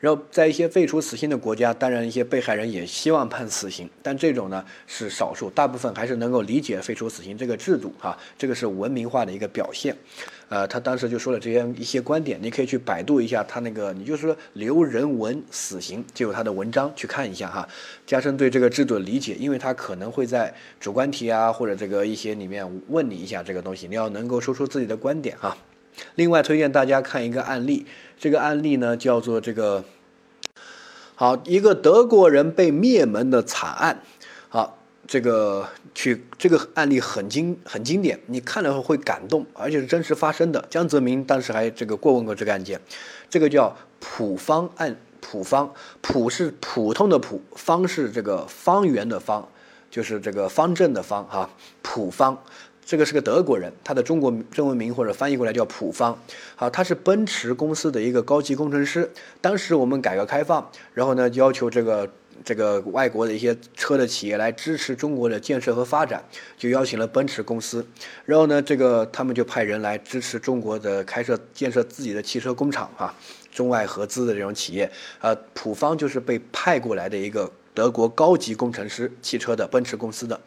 [0.00, 9.96] 然后，在一些废除死刑的国家，当然一些被害人也希望判死刑，但这种呢是少数，大部分还是能够理解废除死刑这个制度啊，这个是文明化的一个表现。
[10.48, 17.66] 呃，他当时就说了这些一些观点，你可以去百度一下他那个，你就说刘仁文死刑就有他的文章去看一下哈，
[18.06, 25.56] 加深对这个制度的理解，因为他可能会在主观题啊或者这个一些里面问你一下这个东西，你要能够说出自己的观点哈。
[26.14, 27.86] 另外推荐大家看一个案例，
[28.18, 29.84] 这个案例呢叫做这个，
[31.14, 34.02] 好一个德国人被灭门的惨案，
[34.48, 40.64] 好这个去这个案例很经很经典，你看了后会感动，而且是真实发生的。
[40.70, 42.80] 江泽民当时还这个过问过这个案件，
[43.28, 49.46] 这个叫普方案，普方普是普通的普，方是这个方圆的方，
[49.90, 51.50] 就是这个方正的方哈，
[51.82, 52.42] 普方。
[52.84, 56.18] 这个是个德国人，他的中国中文名或者翻译过来叫普方。
[56.56, 59.08] 好，他是奔驰公司的一个高级工程师。
[59.40, 62.10] 当时我们改革开放，然后呢要求这个
[62.44, 66.22] 这个外国的一些车的企业来支持中国的建设和发展，
[66.58, 67.86] 就邀请了奔驰公司。
[68.26, 73.14] 然后呢，这个他们就派人来支持中国的开设建设自己的汽车工厂啊，
[73.52, 74.90] 中外合资的这种企业。
[75.20, 80.38] 呃，普方就是被派过来的一个德国高级工程师，汽车的奔驰公司的。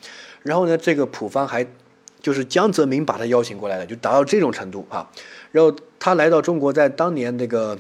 [0.43, 1.65] 然后呢，这个普方还。
[2.25, 5.07] 就是江泽民把他邀请过来的，就达到这种程度啊。
[5.51, 7.77] 然后他来到中国，在当年那个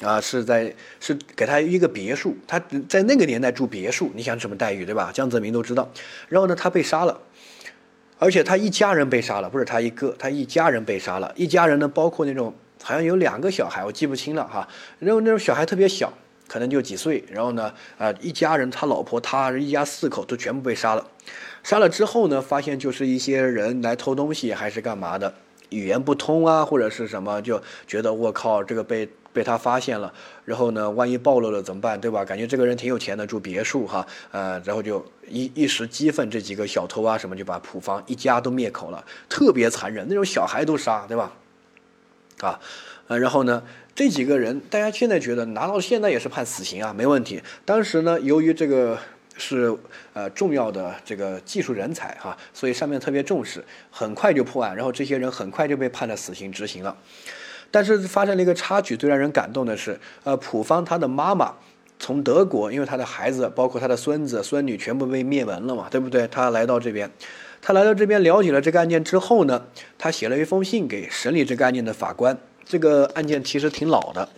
[0.00, 5.10] 啊，是在是给他一个别墅，他在那个年代住别墅，你想什么待遇对吧？
[5.12, 5.90] 江泽民都知道。
[6.28, 7.20] 然后呢，他被杀了，
[8.20, 11.32] 而且他一家人被杀了，不是他一个，他一家人被杀了。
[11.34, 14.68] 一家人呢，包括那种好像有两个小孩，我记不清了哈。
[15.00, 16.12] 然后那种小孩特别小，
[16.46, 17.24] 可能就几岁。
[17.28, 21.04] 然后呢，啊，一家人，他老婆，他一家四口都全部被杀了。
[21.62, 25.32] 杀了之后呢，发现就是一些人来偷东西还是干嘛的，
[25.70, 30.12] 语言不通啊，或者是什么，就觉得我靠，这个被被他发现了，
[30.44, 32.24] 然后呢，万一暴露了怎么办，对吧？
[32.24, 41.32] 感觉这个人挺有钱的，住别墅哈，呃，然后就一一时激愤，这几个小偷啊什么就把普方一家都灭口了，特别残忍，那种小孩都杀，对吧？
[42.40, 42.58] 啊，
[43.06, 43.62] 呃，然后呢，
[43.94, 47.40] 这几个人大家现在觉得拿到现在也是判死刑啊，没问题。
[47.64, 48.98] 当时呢，由于这个。
[49.36, 49.74] 是
[50.12, 56.96] 呃重要的这个技术人才哈，所以上面特别重视，很快就破案，然后这些人很快就被判了死刑执行了。
[57.70, 61.54] 但是发生了一个插曲，最让人感动的是，呃，普方他的妈妈
[61.98, 66.28] 从德国，因为他的孩子包括他的孙子孙女全部被灭门了嘛，对不对？
[66.28, 67.10] 他来到这边，
[67.62, 69.64] 他来到这边了解了这个案件之后呢，
[69.96, 72.36] 他写了一封信给审理这个案件的法官。
[72.64, 74.28] 这个案件其实挺老的。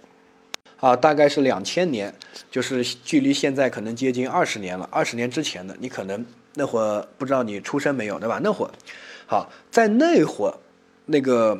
[0.85, 2.15] 啊，大概是两千年，
[2.51, 4.87] 就是距离现在可能接近二十年了。
[4.93, 6.23] 二十年之前的，你可能
[6.57, 8.39] 那会儿不知道你出生没有，对吧？
[8.45, 8.71] 那会儿，
[9.27, 10.55] 好，在那会儿，
[11.07, 11.59] 那个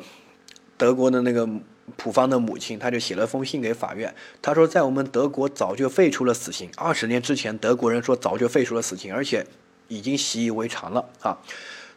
[0.77, 1.49] 德国的那个
[1.95, 6.69] 普方的母亲，他就写了封信给法院，他说，在我们德国早就废除了死刑。
[6.77, 9.43] 二十年之前，德国人说早就废除了死刑，而且
[9.87, 11.35] 已经习以为常了啊。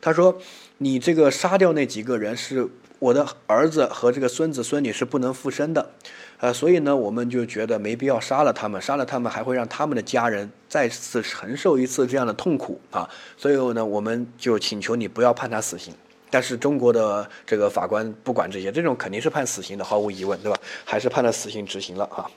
[0.01, 0.41] 他说，
[0.79, 2.71] 你这个杀掉那几个人是。
[3.01, 5.93] 我的儿子和这个孙子孙女是不能复生的，
[6.41, 15.93] 呃，所以呢，我们就觉得没必要杀了他们，杀了他们还会让他们的家人再次承受一次这样的痛苦啊，所以呢，我们就请求你不要判他死刑。
[16.31, 20.57] 但是中国的这个法官不管这些，这种肯定是判死刑的，毫无疑问，对吧？
[20.85, 22.31] 还是判了死刑执行了啊。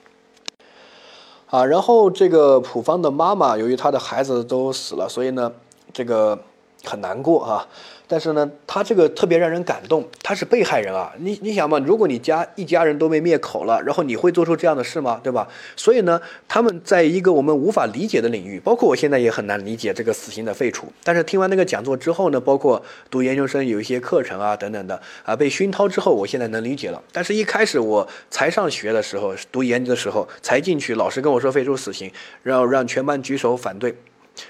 [1.47, 5.51] 啊，然后这个普方的妈妈由于她的孩子都死了，所以呢，
[5.91, 6.41] 这个
[6.83, 7.67] 很难过啊。
[8.07, 11.13] 但是呢，他这个特别让人感动，他是被害人啊！
[11.19, 15.17] 你你想嘛，如果你家一家人都被灭口了，然后你会做出这样的事吗？
[15.23, 15.47] 对吧？
[15.77, 20.91] 所以呢，他们在一个我们无法理解的领域，包括我现在也很难理解这个死刑的废除。
[21.05, 27.01] 但是听完那个讲座之后呢，包括读研究生有一些课程啊等等的啊，被熏陶之后，我现在能理解了。
[27.13, 32.11] 但是一开始我才上学的时候，读研的时候才进去，老师跟我说废除死刑，
[32.43, 33.95] 然后让全班举手反对，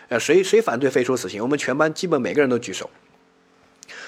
[0.10, 1.42] 呃，谁谁反对废除死刑？
[1.42, 2.90] 我们全班基本每个人都举手。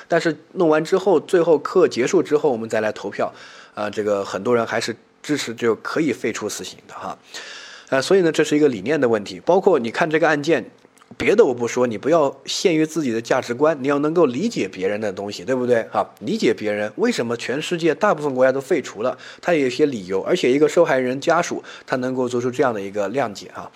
[0.08, 3.34] 但是弄完之后，最后课结束之后，我们再来投票，
[3.74, 7.18] 啊，这个很多人还是支持就可以废除死刑的哈，
[7.90, 9.40] 呃，所以呢，这是一个理念的问题。
[9.40, 10.70] 包括你看这个案件，
[11.18, 16.06] 别的我不说，你不要限于自己的价值观，你要能够理解别人的东西，对不对啊？
[16.20, 23.72] 理解别人为什么全世界大部分国家都废除了，他有一些理由，而且一个受害人家属他能够做出这样的一个谅解啊。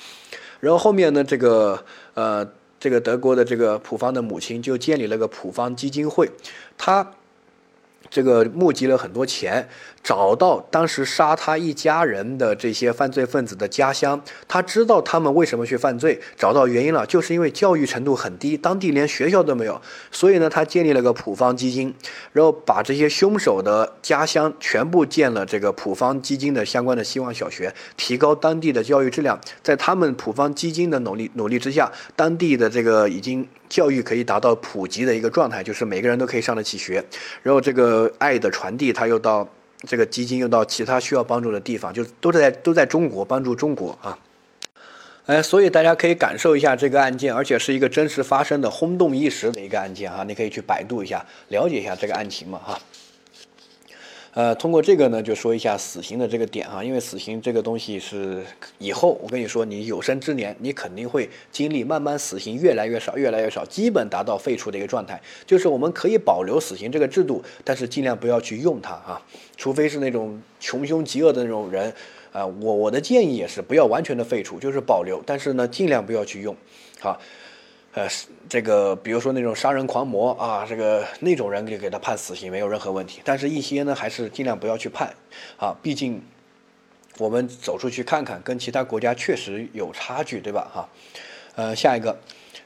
[0.60, 2.48] 然后后面呢，这个呃。
[2.80, 6.30] 这个德国的这个普方的母亲就建立了个普方基金会，
[6.78, 7.12] 他
[8.08, 9.67] 这个募集了很多钱。
[10.08, 21.93] 找到当时杀他一家人的这些犯罪分子的家乡，他知道他们为什么去犯罪，找到原因了，就是因为教育程度很低，当地连学校都没有，所以呢，他建立了个普方基金，
[22.32, 29.38] 然后把这些凶手的家乡全部建了这个普方基金的相关的希望小学，提高当地的教育质量。
[29.62, 37.04] 在他们普方基金的努力努力之下，当地的这个已经教育可以达到普及的一个状态，就是每个人都可以上得起学。
[37.43, 39.46] 然后这个爱的传递，他又到。
[39.82, 44.18] 这个基金又到其他需要帮助的地方，就都在都在中国帮助中国啊，
[45.28, 52.80] 哎，所以大家可以感受一下这个案件，而且是一个真实发生的轰动一时的一个案件哈，你可以去百度一下，了解一下这个案情嘛哈。
[54.34, 58.44] 呃，通过这个呢，就说一下死刑的这个点哈，因为死刑这个东西是
[58.78, 65.20] 以后我跟你说，你有生之年你肯定会经历慢慢死刑越来越少，越来越少，基本达到废除的一个状态。
[65.46, 69.20] 就是我们可以保留死刑这个制度，但是尽量不要去用它啊，
[69.56, 71.92] 除非是那种穷凶极恶的那种人，
[72.32, 76.56] 啊，我我的建议也是不要完全的废除，就是保留，但是呢，尽量不要去用，
[77.00, 77.20] 好。
[77.98, 78.08] 呃，
[78.48, 83.22] 这个比如说那种杀人狂魔啊，这个那种人就给他判死刑没有任何问题。
[83.26, 85.12] 但是，一些呢还是尽量不要去判
[85.58, 86.22] 啊，毕竟
[87.18, 90.70] 我们走出去看看，跟其他国家确实有差距，对吧？
[90.72, 90.90] 哈，
[91.56, 92.16] 呃，下一个，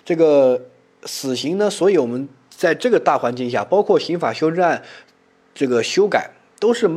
[0.03, 0.61] 这个
[1.05, 4.83] 死刑呢，所以我们在这个大环境下，包括刑法修正案
[5.53, 6.89] 这个修改，都是。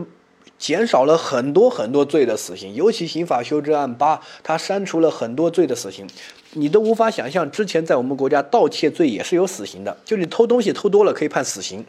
[0.59, 6.09] 减少了很多很多罪的死刑，尤其刑法修正案八，它删除了很多罪的死刑，
[6.53, 11.85] 你都无法想象，之前在我们国家盗窃罪也是有死刑的，就你偷东西偷多了可以判死刑。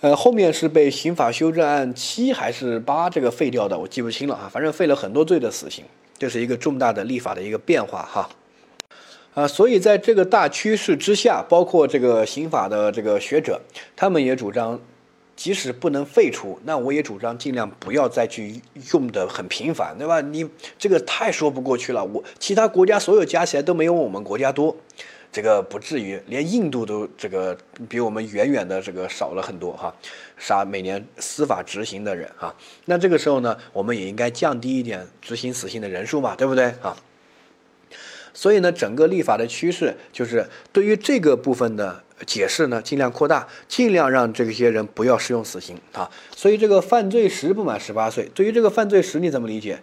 [0.00, 5.84] 呃，后面是被刑法修正案七还是八这个废掉的，我记不清了啊，反正废了很多罪的死刑，
[6.18, 8.28] 这是一个重大的立法的一个变化哈。
[9.34, 13.60] 啊，所以在这个大趋势之下，包括这个刑法的这个学者，
[13.94, 14.80] 他们也主张。
[15.34, 18.60] 即使不能废除，那我也主张尽量不要再去
[18.92, 20.20] 用的很频繁，对吧？
[20.20, 22.04] 你这个太说不过去了。
[22.04, 24.76] 我其他国家所有加起来都没有我们国家多，
[25.32, 27.56] 这个不至于，连印度都这个
[27.88, 29.92] 比我们远远的这个少了很多哈，
[30.36, 32.54] 杀每年司法执行的人啊。
[32.84, 36.96] 那这个时候呢，我们也应该降低一点执行死刑的人数嘛，对不对啊？
[38.34, 42.04] 所以呢，整个立法的趋势就是对于这个部分的。
[42.26, 46.10] 解释呢，尽量扩大，尽量让这些人不要适用死刑啊。
[46.34, 49.82] 所以这个犯罪时不满十八岁，对于这个犯罪时你怎么理解？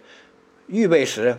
[0.66, 1.36] 预备时、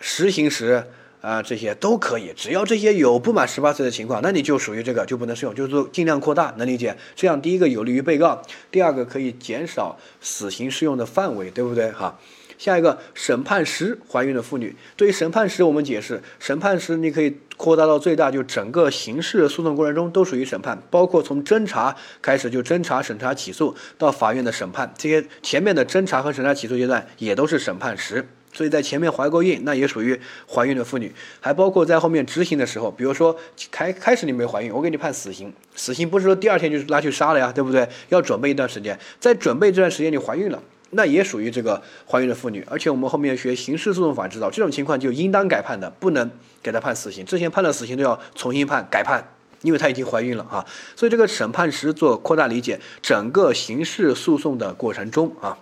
[0.00, 0.84] 实行时
[1.20, 6.96] 啊，这些都可以，只要这些有不满十八岁的情况，那你就属于这个就不能适用，就是尽量扩大，能理解？
[7.14, 11.90] 这样第一个有利于被告，第二个可以减少死刑适用的范围，对不对？
[11.92, 12.18] 哈。
[12.60, 28.28] 下一个审判时怀孕的妇女，对于审判时我们解释，审判时你可以扩大到最大，就整个刑事诉讼过程中都属于审判，包括从侦查开始就侦查、审查、起诉到法院的审判，这些前面的侦查和审查、起诉阶段也都是审判时。
[28.52, 33.34] 所以在前面怀过孕，那也属于怀孕的妇女，还包括在后面执行的时候，比如说
[33.70, 37.88] 开开始你没怀孕，我给你判死刑，死刑不是说第二天就拉去杀了呀，对不对？
[38.10, 40.62] 要准备一段时间，在准备这段时间你怀孕了。
[40.90, 46.28] 那也属于这个怀孕的妇女，而且我们后面学刑事诉讼法知道，这种情况就应当改判的，不能
[46.62, 47.24] 给她判死刑。
[47.24, 49.24] 之前判了死刑都要重新判改判，
[49.62, 50.66] 因为她已经怀孕了啊。
[50.96, 55.56] 所以这个审判时做扩大理解，整个刑事诉讼的过程中啊，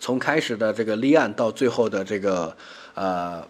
[0.00, 2.56] 从开始的这个立案到最后的这个
[2.94, 3.46] 呃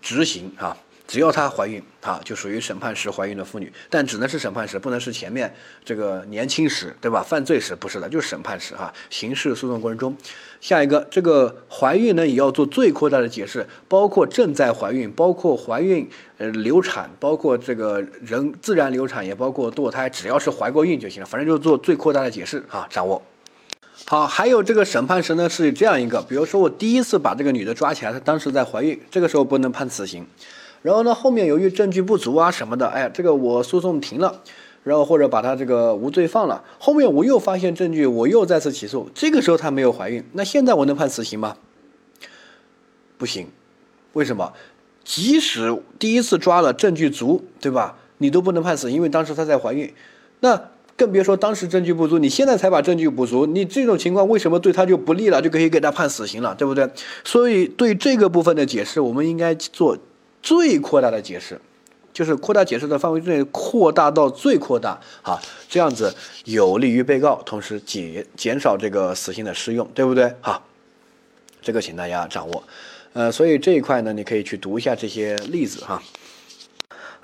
[0.00, 0.76] 执行啊，
[1.06, 5.52] 只要她怀孕啊，就属于审判时怀孕的妇女，但只能是审判时，不能是前面
[5.84, 7.22] 这个年轻时，对吧？
[7.22, 8.92] 犯罪时不是的，就是审判时哈。
[9.10, 10.16] 刑事诉讼过程中，
[10.60, 23.22] 下一个这个怀孕呢，也要做最扩大的解释，包括正在怀孕，包括怀孕呃流产，包括这个人自然流产，也包括堕胎，只要是怀过孕就行了，反正就做最扩大的解释啊，掌握。
[24.04, 30.26] 好，还有这个审判时呢，是这样一个，比如说我第一次把这个女的抓起来，她当时在怀孕，这个时候不能判死刑。
[30.82, 34.42] 然后呢，后面由于证据不足啊什么的，哎，这个我诉讼停了，
[34.84, 41.56] 然后或者把他这个无罪放了，后面我又发现证据，我又再次起诉，这个时候他没有怀孕，那现在我能判死刑吗？
[43.18, 43.48] 不行，
[44.12, 44.52] 为什么？
[45.04, 47.98] 即使第一次抓了证据足，对吧？
[48.18, 49.92] 你都不能判死，因为当时她在怀孕，
[50.40, 50.70] 那。
[50.98, 56.88] 更别说当时证据不足，你现在才把证据补足，你这种情况为什么对他就不利了，就可以给他判死刑了，对不对？
[57.22, 59.98] 所以对这个部分的解释，我们应该做
[60.46, 61.60] 最扩大的解释，
[62.12, 70.32] 就是扩大解释的范围之内扩大到最扩大，啊，这样子有利于被告，同时减减少这个死刑的适用，对不对？
[70.40, 70.62] 哈，
[71.60, 72.62] 这个请大家掌握，
[73.12, 76.00] 呃，所以这一块呢，你可以去读一下这些例子哈。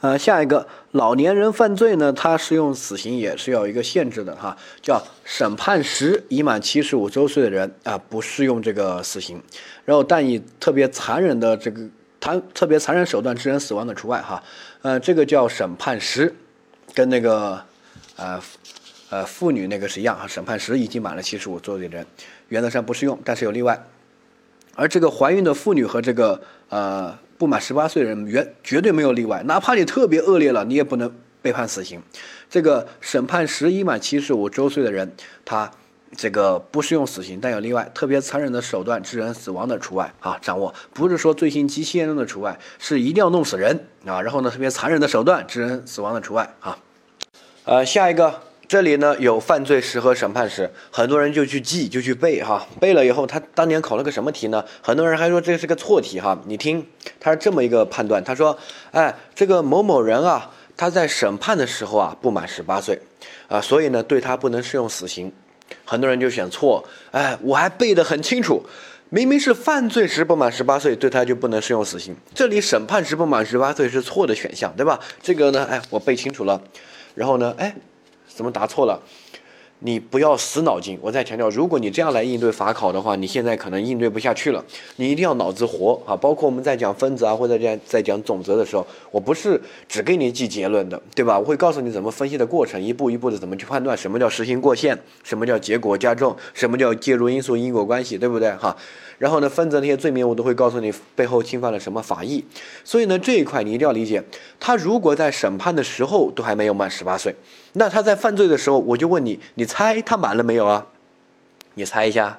[0.01, 9.41] 呃，下一个老年人犯罪呢，他适用死刑也是要一个限制的哈，叫审判时已满七十五周岁的人啊，不适用这个死刑。
[9.85, 11.83] 然后，但以特别残忍的这个
[12.23, 14.43] 残特别残忍手段致人死亡的除外哈。
[14.81, 16.35] 呃，这个叫审判时，
[16.95, 17.63] 跟那个
[18.17, 18.41] 呃
[19.11, 22.07] 呃妇女那个是一样哈，审判时已经满了七十五周岁的人，
[22.49, 23.85] 原则上不适用，但是有例外。
[24.75, 27.19] 而这个怀孕的妇女和这个呃。
[27.39, 32.01] 不满十八岁的人，原绝对没有例外，哪怕你特别恶劣了，你也不能被判死刑。
[32.49, 35.13] 这个审判时已满七十五周岁的人，
[35.45, 35.69] 他
[36.17, 40.39] 这个不适用死刑，但有例外，特别残忍的手段致人死亡的除外啊。
[40.41, 44.21] 掌握不是说罪行极其严重的除外，是一定要弄死人啊。
[44.23, 46.79] 然后呢，特别残忍的手段致人死亡的除外啊。
[47.65, 48.43] 呃，下一个。
[48.69, 54.65] 这里呢有犯罪时和审判时，很多人就去记就去背哈，背了以后他当年考了个什么题呢？
[54.81, 56.41] 很多人还说这是个错题哈。
[56.47, 56.87] 你听，
[57.21, 58.57] 他是这么一个判断，他说，
[58.93, 62.99] 哎，这个某某人啊，他在审判的时候啊不满十八岁，
[63.47, 65.31] 啊，所以呢对他不能适用死刑。
[65.93, 68.65] 很多人就选错，哎，我还背得很清楚，
[69.11, 72.17] 明明是犯罪时不满十八岁，对他就不能适用死刑。
[72.35, 74.99] 这里审判时不满十八岁是错的选项，对吧？
[75.23, 76.59] 这个呢，哎，我背清楚了，
[77.15, 77.75] 然后呢，哎。
[78.35, 78.99] 怎么答错了？
[79.85, 80.99] 你不要死脑筋。
[81.01, 84.65] 我再强调，如果你这样来应对法考的话，你现在可能应对不下去了。
[84.97, 86.17] 你一定要脑子活啊！
[86.17, 91.39] 包括我们在讲分子啊，或者在在讲总则的时候，我不是只给你记结论的，对吧？
[91.39, 98.51] 我会告诉你怎么分析的过程，一步一步的怎么去判断什么叫实行过线，什么叫结果加重，什么叫介入因素因果关系，对不对？
[98.53, 98.77] 哈。
[99.19, 102.45] 然后呢，分则那些罪名我都会告诉你背后侵犯了什么法益，
[102.83, 104.21] 所以呢这一块你一定要理解。
[104.59, 107.33] 他如果在审判的时候都还没有满十八岁，
[107.75, 110.87] 那他在犯罪的时候，我就问你，你猜他满了没有啊？
[111.75, 112.39] 你猜一下，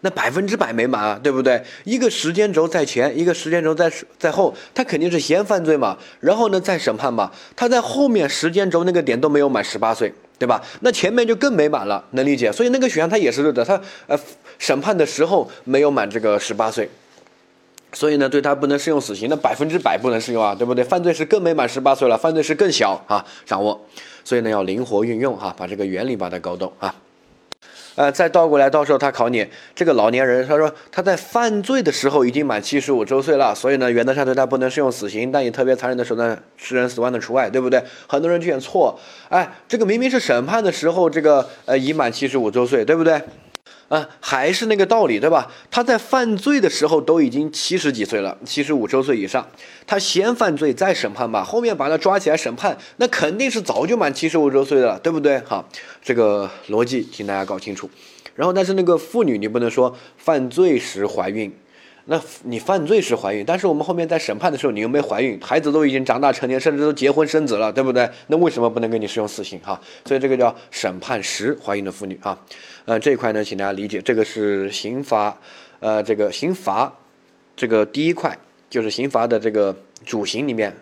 [0.00, 1.62] 那百分之百没满啊，对不对？
[1.84, 10.12] 一个时间轴在前，一个时间轴在在后，他肯定是先犯罪嘛，然后呢再审判嘛，他在后面时间轴那个点都没有满十八岁。
[10.38, 10.60] 对吧？
[10.80, 12.50] 那前面就更没满了，能理解？
[12.50, 14.18] 所以那个选项它也是对的，他呃
[14.58, 16.90] 审判的时候没有满这个十八岁，
[17.92, 20.82] 所以呢对他不能适用死刑，那百分之百不能适用啊，对不对？
[20.82, 23.80] 犯罪时更没满十八岁了，犯罪时更小啊，掌握，
[24.24, 26.94] 所以呢要灵活运用哈，把这个原理把它搞懂啊。
[27.94, 37.82] 呃，再倒过来，到时候他考你这个老年人，他说他在犯罪的时候已经满七十五周岁了，所以呢，原则上对他不能适用死刑，但以特别残忍的手段致人死亡的除外，对不对？
[38.06, 38.98] 很多人就选错，
[39.28, 43.20] 哎，这个明明是审判的时候，这个呃已满七十五周岁，对不对？
[43.88, 45.52] 啊，还是那个道理，对吧？
[45.70, 49.46] 他在犯罪的时候都已经七十几岁了，七十五周岁以上，
[49.86, 55.38] 他先犯罪再审判吧，后面把他抓起来审判，那肯定是早就满七十五周岁的了，对不对？
[55.40, 55.68] 好，
[56.02, 57.90] 这个逻辑请大家搞清楚。
[58.34, 61.54] 然后，但是那个妇女，你不能说犯罪时怀孕。
[62.06, 68.10] 那你犯罪时怀孕，但是我们后面在审判的时候，你又没怀孕，孩子都已经长大成年，甚至都结婚生子了，对不对？
[68.26, 69.60] 那为什么不能给你适用死刑？
[69.60, 72.36] 哈，所以这个叫审判时怀孕的妇女啊，
[72.86, 75.38] 呃，这一块呢，请大家理解，这个是刑罚，
[75.78, 76.92] 呃，这个刑罚，
[77.54, 78.36] 这个第一块
[78.68, 80.76] 就是刑罚的这个主刑里面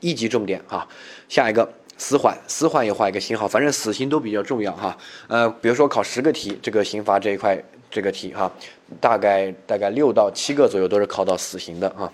[0.00, 0.86] 一级重点啊。
[1.26, 1.66] 下一个
[1.96, 4.94] 死缓，死缓也画一个星号，反正死刑都比较重要哈。
[5.28, 7.64] 呃，比如说考十个题，这个刑罚这一块。
[7.96, 8.52] 这个题哈，
[9.00, 12.12] 大概大概六到七个左右都是考到死刑的啊。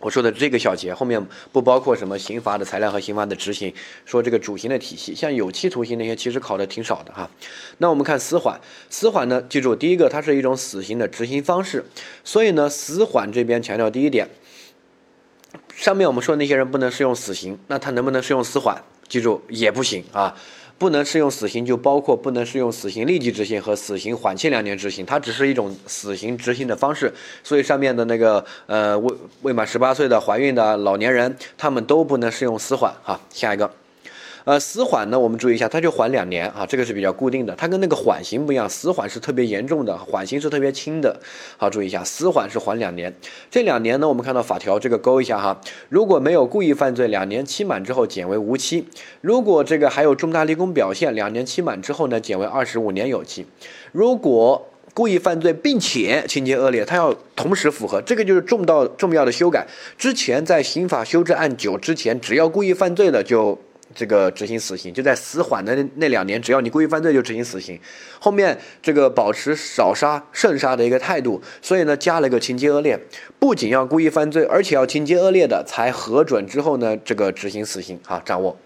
[0.00, 3.72] 我说的这个小节后面不包括什么刑罚的裁量和刑罚的执行，
[4.04, 7.30] 说这个主刑的体系，像有期徒刑那些其实考的挺少的哈。
[7.78, 11.84] 那我们看死缓，死缓呢，记住第一个它是一种死刑的执行方式，
[12.24, 14.28] 所以呢死缓这边强调第一点，
[15.76, 18.82] 上面我们说那些人不能适用死刑，那他能不能适用死缓？
[19.08, 20.36] 记住也不行啊。
[20.78, 27.12] 不能适用死刑，就包括不能适用死刑立即执行和死刑缓期两年执行，它只是一种死刑执行的方式。
[27.42, 33.18] 所以上面的那个呃未未满十八岁的怀孕的老年人，他们都不能适用死缓哈。
[33.30, 33.68] 下一个。
[34.48, 37.54] 呃，死缓呢，我们注意一下，它就缓两年啊，这个是比较固定的。
[37.54, 41.14] 它跟那个缓刑不一样，死缓是特别严重的，缓刑是特别轻的。
[41.58, 43.14] 好，注意一下，死缓是缓两年。
[43.50, 48.84] 这两年呢，我们看到法条这个勾一下哈，如果没有故意犯罪，两年期满之后减为无期；
[49.20, 53.44] 如果这个还有重大立功表现，两年期满之后呢，减为二十五年有期。
[53.92, 59.66] 如果故意犯罪并且情节恶劣，它要同时符合，这个就是重到重要的修改。
[59.98, 63.58] 之前在刑法修正案九之前，只要故意犯罪的就。
[63.94, 67.78] 这个执行死刑就在死缓的那两年，只要你故意犯罪就执行死刑。
[68.20, 72.98] 后面这个保持少杀慎杀的一个态度，所以呢加了个情节恶劣，
[73.38, 77.98] 不仅要故意犯罪，而且要情节恶劣的才核准之后呢这个执行死刑。
[78.06, 78.56] 啊，掌握。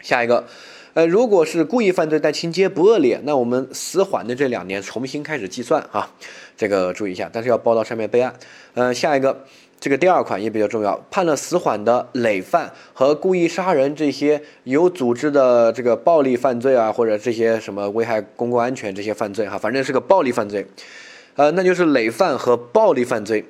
[0.00, 0.46] 下一个，
[0.94, 6.10] 呃，如果是故意犯罪但情节不恶劣，那我们死缓的这两年重新开始计算啊，
[6.56, 8.34] 这个注意一下，但是要报到上面备案。
[8.74, 9.44] 呃，下一个。
[9.80, 20.66] 这个第二款也比较重要，判了死缓的累犯和故意杀人这些有组织的这个暴力犯罪啊，或者这些什么危害公共安全这些犯罪哈，反正是个暴力犯罪，
[21.36, 23.42] 呃，那就是累犯和暴力犯罪，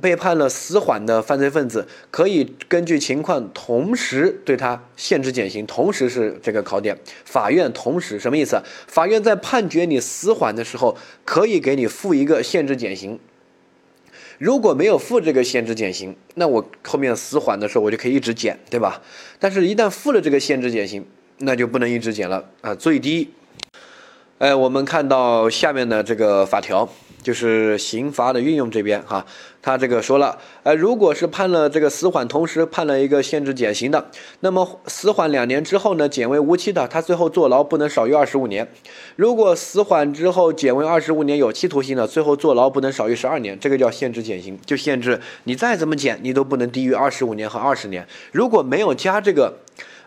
[0.00, 8.60] 被判了死缓的犯罪分子，可以根据情况同时对他限制减刑，同时是这个考点，法院同时什么意思？
[8.88, 13.20] 法院在判决你死缓的时候，可以给你附一个限制减刑。
[14.38, 19.00] 如果没有负这个限制减刑，那我后面死缓的时候我就可以一直减，对吧？
[19.38, 21.04] 但是，一旦负了这个限制减刑，
[21.38, 22.74] 那就不能一直减了啊！
[22.74, 23.30] 最低，
[24.38, 26.88] 哎，我们看到下面的这个法条。
[27.26, 29.26] 就是刑罚的运用这边哈，
[29.60, 38.64] 他这个说了，呃，如果是判了这个死缓，同时判了一个限制减刑的，那么死缓两年之后呢，减为无期的，他最后坐牢不能少于二十五年；
[39.16, 43.58] 如果死缓之后减为二十五年有期徒刑的，最后坐牢不能少于十二年。
[43.58, 48.06] 这个叫限制减刑，就限制你再怎么减，你都不能低于二十五年和二十年。
[48.30, 49.52] 如果没有加这个，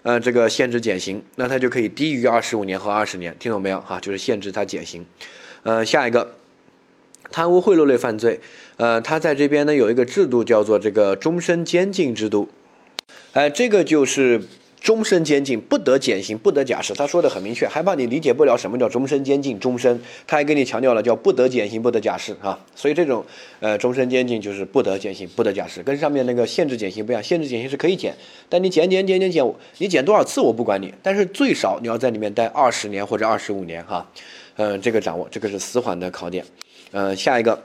[0.04, 3.36] 呃，这个限制减刑，那他就可以低于二十五年和二十年。
[3.38, 3.82] 听懂没有？
[3.82, 5.06] 哈，就是限制他减刑。
[5.64, 6.39] 呃，下一个。
[7.32, 8.40] 贪污贿赂类犯罪，
[8.78, 12.50] 呃，他在这边呢有一个制度叫做这个终身监禁制度，
[13.34, 14.42] 哎，这个就是
[14.82, 16.94] 终身监禁，不得减刑，不得假释。
[16.94, 22.58] 他说的很明确，害怕你理解不了什么叫终身监禁，终身，他还跟你强调了叫不得减刑，不得假释啊。
[22.76, 23.24] 所以这种
[23.60, 28.16] 呃终身监禁就是不得减刑，不得假释，跟上面那个限制减刑不一样，限制减刑是可以减，
[28.48, 34.10] 但你减减减减减，你减多少次我不管你，但是最少你要在里面待二十年或者二十五年哈，
[34.56, 36.46] 嗯，这个掌握，这个是死缓的考点。
[36.92, 37.64] 呃，下一个，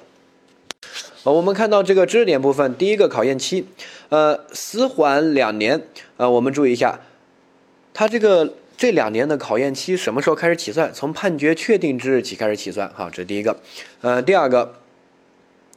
[1.25, 3.67] 呃，我们看到这个知识点部分，第一个考验期，
[4.09, 5.83] 呃，死缓两年，
[6.17, 7.01] 呃，我们注意一下，
[7.93, 10.93] 他这个这两年的考验期什么时候开始起算？
[10.93, 13.57] 从判决确定之日起开始起算，哈，这是第一个，
[14.01, 14.75] 呃，第二个。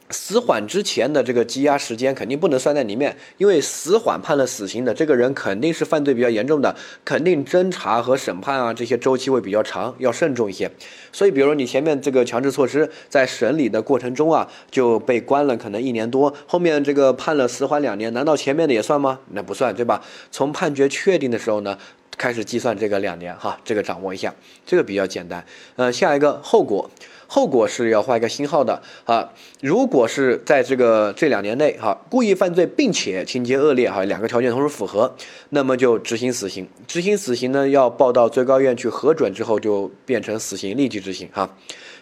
[0.10, 10.72] 死缓之前的这个羁押时间肯定不能算在里面，因为死缓判了死刑的这个人肯定是犯罪比较严重的，肯定侦查和审判啊这些周期会比较长，要慎重一些。
[11.12, 19.20] 所以，比如你前面这个强制措施在审理的过程中啊就被关了，可能一年多，后面这个判了死缓两年，难道前面的也算吗？
[19.32, 20.01] 那不算，对吧？
[20.32, 21.78] 从判决确定的时候呢
[22.18, 24.34] 开始计算这个两年哈，这个掌握一下，
[24.66, 25.43] 这个比较简单。
[25.76, 26.89] 呃，下一个后果。
[27.28, 29.30] 后果是要画一个星号的啊！
[29.62, 35.14] 如果是在这个这两年内哈，故意犯罪并且情节恶劣哈，两个条件同时符合，
[35.50, 36.68] 那么就执行死刑。
[36.88, 41.50] 执行死刑呢，要报到最高院去核准之后，就变成死刑立即执行哈。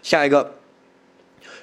[0.03, 0.51] 下一个，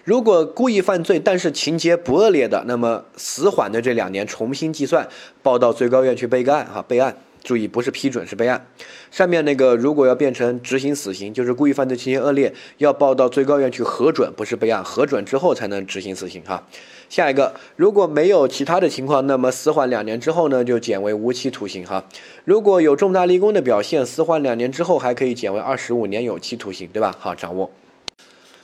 [0.02, 5.08] 如果故意犯罪但是情节不恶劣的，那么死缓的这两年重新计算，
[5.42, 7.16] 报到最高院去备个案哈，备案。
[7.42, 8.66] 注意，不是批准，是备案。
[9.10, 16.66] 上面那个如果要变成执行死刑，就是故意犯罪情节恶劣，要报到最高院去核准，不是备案，核准之后才能执行死刑哈。
[17.08, 22.04] 下一个，如果没有其他的情况，那么死缓两年之后呢，就减为无期徒刑哈。
[22.44, 27.14] 如果有重大立功的表现，死缓两年之后还可以减为二十五年有期徒刑，对吧？
[27.18, 27.70] 好，掌握。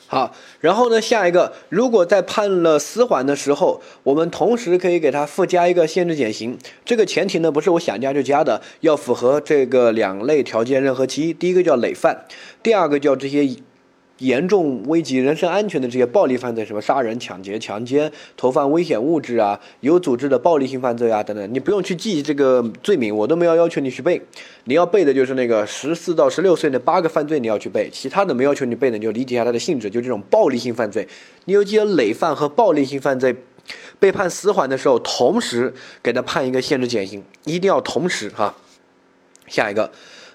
[0.08, 11.32] 好，然后呢，下一个，如果在判了死缓的时候，我们同时可以给他附加一个限制减刑，这个前提呢不是我想加就加的，要符合这个两类条件任何其一。
[11.34, 12.24] 第一个叫累犯，
[12.62, 13.46] 第二个叫这些。
[14.18, 24.20] 严重危及人身安全的这些暴力犯罪，什么杀人、抢劫、强奸、投放危险物质啊，有组织的暴力性犯罪啊等等，你不用去记这个罪名，我都没有要求你去背。
[24.64, 31.06] 你要背的就是那个十四到十六岁的八个犯罪，你要去背，其他的没要求你背的，你就理解一下它的性质，就这种暴力性犯罪。
[31.44, 33.34] 你有记得累犯和暴力性犯罪
[33.98, 38.54] 被判死缓的时候，同时给他判一个限制减刑，一定要同时哈。
[39.46, 39.90] 下一个，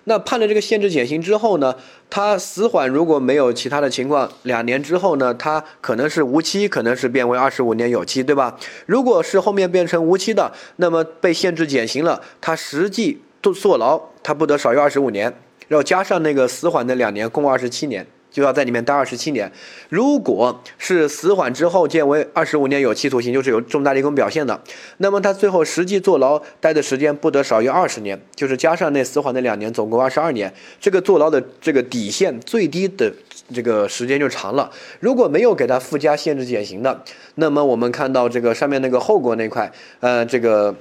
[0.05, 1.75] 那判了这个限制减刑之后呢，
[2.09, 8.57] 他死缓如果没有其他的情况，两年之后呢，他可能是无期，可能是变为二十五年有期，对吧？
[8.85, 15.33] 如果是后面变成无期的，那么被限制减刑了，他实际坐坐牢，他不得少于二十五年，
[15.67, 18.05] 然后加上那个死缓的两年，共二十七年。
[18.33, 19.49] 就要在里面待二十七年，
[19.89, 24.59] 如果是死缓之后减为二十五年有期徒刑，就是有重大立功表现的，
[24.97, 30.51] 那么他最后实际坐牢待的时间不得少于二十年，就是加上那死缓的两年，总共二十二年。
[30.81, 33.13] 这个坐牢的这个底线最低的
[33.53, 34.71] 这个时间就长了。
[34.99, 37.03] 如果没有给他附加限制减刑的，
[37.35, 40.75] 那么我们看到这个上面那个后果那块，呃，这个。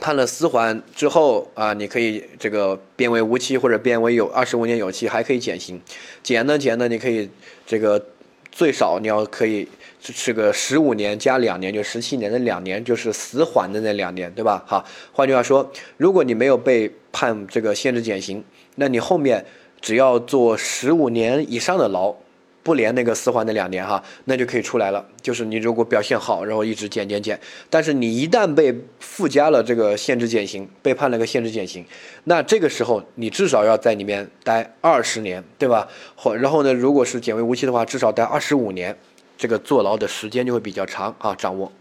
[0.00, 5.80] 判了死缓之后啊，你可以这个变为无期或者变为有二十五年有期，还可以减刑。
[6.22, 7.28] 减呢减呢，你可以
[7.66, 8.02] 这个
[8.50, 9.68] 最少你要可以
[10.00, 14.64] 是个十五年加两年，就十七年的两年就是死缓的那两年，对吧？
[14.66, 18.42] 好，换句话说，如果你没有被判这个限制减刑，
[18.76, 19.44] 那你后面
[19.80, 22.14] 只要坐十五年以上的牢。
[22.62, 25.04] 不连那个死缓的两年哈，那就可以出来了。
[25.20, 27.38] 就是你如果表现好，然后一直减减减，
[27.68, 31.84] 但是你一旦被附加了这个限制减刑，被判了个限制减刑，
[32.24, 35.88] 那这个时候你至少要在里面待二十年，对吧？
[36.14, 38.96] 或然后呢，如果是减为无期的话，至少待二十五年，
[39.36, 41.72] 这个坐牢的时间就会比较长啊，掌握。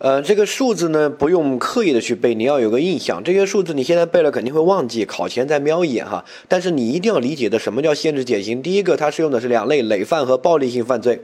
[0.00, 3.22] 呃，这个数字呢，不用刻意的去背，你要有个印象。
[3.22, 6.24] 这些数字你现在背了肯定会忘记，考前再瞄一眼哈。
[6.48, 8.62] 但是你一定要理解的，什么叫限制减刑？
[8.62, 11.18] 第一个，它适用的是两类累犯和暴力性犯罪；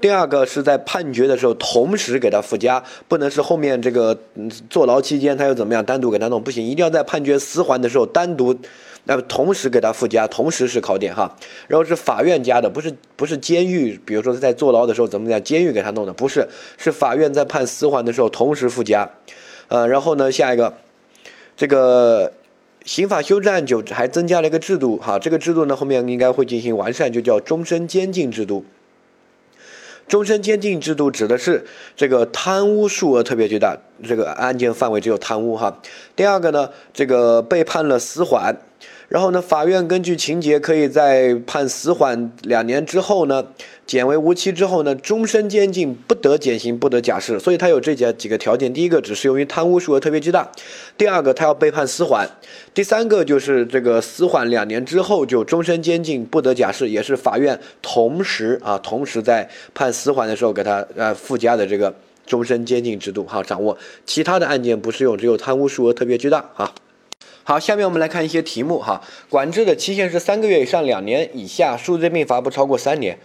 [0.00, 4.16] 第二个是在判决的时候同时给它附加，不能是后面这个
[4.70, 8.54] 坐牢期间他又怎么样单独给他弄，不行，一定要在判决死缓的时候单独。
[9.04, 11.36] 那么同时给他附加，同时是考点哈，
[11.66, 16.46] 然后是法院加的，不是不是监狱，比如说在坐牢的时候怎么样，监狱给他弄的，不是，
[16.76, 19.10] 是法院在判死缓的时候同时附加，
[19.68, 20.74] 呃，然后呢，下一个，
[21.56, 22.32] 这个
[22.84, 28.64] 刑法修正案就还增加了一个制度哈，这个制度呢后面应该会进行完善，就叫终身监禁制度。
[30.06, 31.64] 终身监禁制度指的是
[31.96, 35.80] 这个贪污数额特别巨大，这个案件范围只有贪污哈。
[36.14, 38.56] 第二个呢，这个被判了死缓。
[39.10, 43.44] 然后呢，法院根据情节，可以在判死缓两年之后呢，
[43.84, 47.36] 减为无期之后呢，终身监禁，不得减刑，不得假释。
[47.40, 50.48] 所以它有这几几个条件：第一个只适用于贪污数额特别巨大；
[50.96, 52.24] 第二个，他要被判死缓；
[52.72, 61.92] 第三个就是这个死缓两年之后就终身监禁，不得假释，也是法院同时啊，同时在判死缓的时候给他呃附加的这个
[62.24, 63.24] 终身监禁制度。
[63.24, 66.72] 哈，掌握其他的案件不适用，只有贪污数额特别巨大啊。
[67.50, 69.02] 好，下面我们来看一些题目哈。
[69.28, 73.18] 管制的期限是三个月以上两年以下，数罪并罚不超过三年。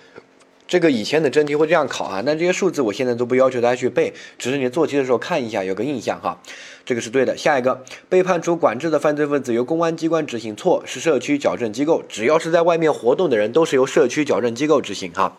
[0.67, 6.41] 这个以前的真题会这样考啊，那这些数字我现在都不要求大家去背，只是你做题的时候看一下，有个印象哈。
[6.83, 7.37] 这个是对的。
[7.37, 12.01] 下一个，被判处管制的犯罪分子由公安机关执行，错是社区矫正机构。
[12.09, 15.37] 只要是在外面活动的人，都是由社区矫正机构执行哈。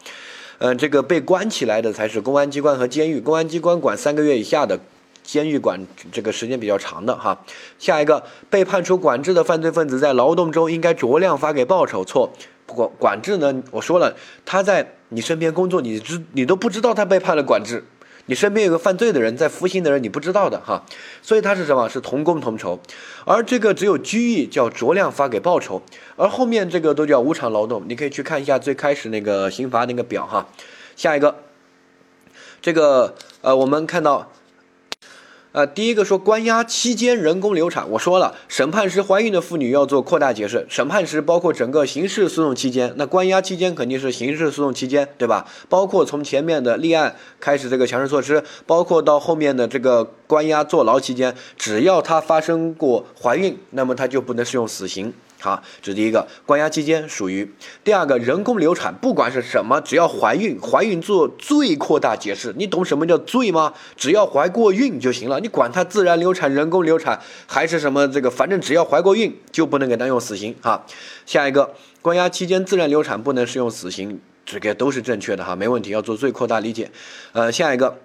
[0.59, 4.79] 嗯，这个被关起来的才是公安机关和监狱，公安机关管三个月以下的。
[5.27, 7.37] 监狱管这个时间比较长的哈，
[7.81, 12.33] 下一个被判处管制的犯罪分子在劳动中应该酌量发给报酬，错。
[12.65, 17.85] 不过管制呢，我说了，他在你身边工作，你知你都不知道他被判了管制，
[18.27, 20.85] 你身边有个犯罪的人在服刑的人，你不知道的哈，
[21.23, 21.89] 所以他是什么？
[21.89, 22.79] 是同工同酬。
[23.25, 25.83] 而这个只有拘役叫酌量发给报酬，
[26.17, 27.85] 而后面这个都叫无偿劳动。
[27.89, 30.49] 你可以去看一下最开始那个刑罚那个表哈。
[30.95, 31.37] 下一个，
[32.63, 34.31] 这个呃，我们看到。
[35.57, 40.67] 呃，第一个说关押期间人工流产，我说了，审判时怀孕的妇女要做扩大解释。
[40.69, 45.47] 审判时包括整个刑事诉讼期间，那关押期间肯定是刑事诉讼期间，对吧？
[45.71, 55.15] 包括从前面的立案开始这个强制措施，包括到后面的这个关押坐牢期间，只要她发生过怀孕，那么她就不能适用死刑。
[55.47, 57.49] 好，这是第一个，关押期间属于
[57.85, 63.73] 第二个人工流产，不管是什么，只要怀孕，怀孕做最扩大解释，你懂什么叫罪吗？
[63.97, 70.85] 只要怀过孕就行了，你管它自然流产、人工流产还是什么这个，反正只要怀过孕就不能给他用死刑哈。
[71.25, 71.73] 下一个，
[72.03, 76.91] 关押期间自然流产不能适用死刑，这个都是正确的哈，没问题，要做最扩大理解。
[77.31, 77.97] 呃，下一个。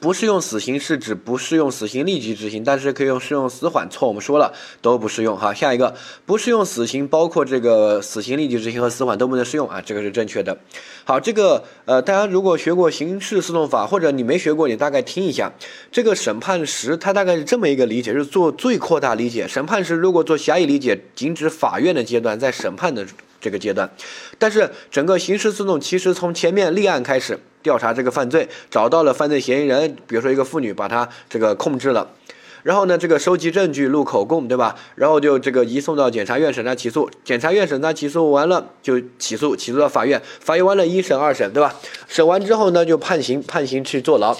[0.00, 3.88] 不适用死刑是指不适用死刑立即执行，但是可以用适用死缓。
[3.90, 5.52] 错，我们说了都不适用哈。
[5.52, 5.94] 下一个
[6.24, 10.56] 不适用死刑，包括这个死刑立即执行和死缓都不能适用啊，这个是正确的。
[11.04, 15.52] 好，这个呃，大家如果学过刑事诉讼法，或者你没学过，你大概听一下。
[15.90, 19.48] 这个审判时，它大概是这么一个理解，是做最扩大理解。
[19.48, 23.06] 审判时如果做狭义理解，仅指法院的阶段，在审判的
[23.40, 23.90] 这个阶段。
[24.38, 27.38] 但是整个刑事诉讼其实从前面立案开始。
[27.66, 32.08] 调查这个犯罪，找到了犯罪嫌疑人，比如说一个妇女，把她这个控制了。
[32.62, 34.76] 然后呢，这个收集证据、录口供，对吧？
[34.94, 41.74] 然后就这个移送到检察院审查起诉，检察院审查起诉完了就起诉，起诉到法院，法院完了一审、二审，对吧？
[42.06, 44.36] 审完之后呢，就判刑，判刑去坐牢。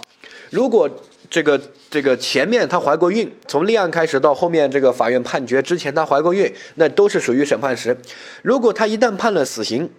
[0.50, 0.88] 如果
[1.28, 1.60] 这个
[1.90, 7.96] 这个前面她怀过孕，从立案开始到后面这个法院判决之前她怀过孕，那都是属于审判时。
[8.42, 9.90] 如果她一旦判了死刑，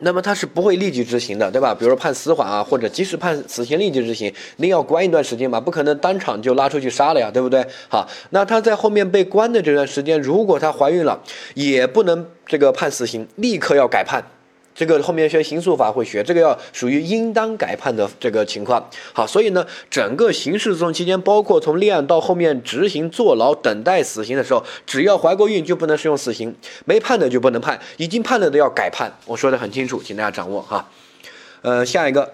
[0.00, 1.74] 那么他是不会立即执行的，对吧？
[1.74, 7.66] 比如说判死缓啊，或者即使判死刑立即执行，那要关一段时间嘛，不可能当场就拉出去杀了呀，对不对？
[7.88, 11.20] 好，那他在后面被关的这段时间，如果他怀孕了，
[11.54, 14.22] 也不能这个判死刑，立刻要改判。
[14.78, 18.88] 这个后面学刑诉法会学，这个要属于应当改判的这个情况。
[19.12, 26.54] 好，所以呢，整个刑事诉讼期间，包括从立案到后面执行坐牢等待死刑的时候，只要怀过孕就不能适用死刑，
[26.84, 29.12] 没判的就不能判，已经判了的要改判。
[29.26, 30.88] 我说的很清楚，请大家掌握哈。
[31.62, 32.32] 呃，下一个，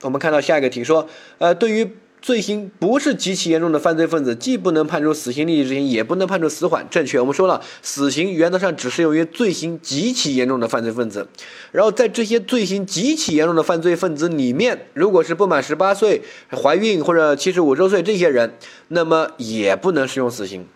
[0.00, 1.88] 我们看到下一个题说，呃，对于。
[2.24, 6.86] 罪行不是极其严重的犯罪分子，既不能判处死刑立即执行，也不能判处死缓。
[6.88, 11.28] 正确，我们说了，死刑原则上只适用于罪行极其严重的犯罪分子。
[11.70, 18.54] 然后在这些罪行极其严重的犯罪分子里面，如果是不满十八岁、怀孕或者七十五周岁这些人，
[18.88, 20.66] 那么也不能适用死刑。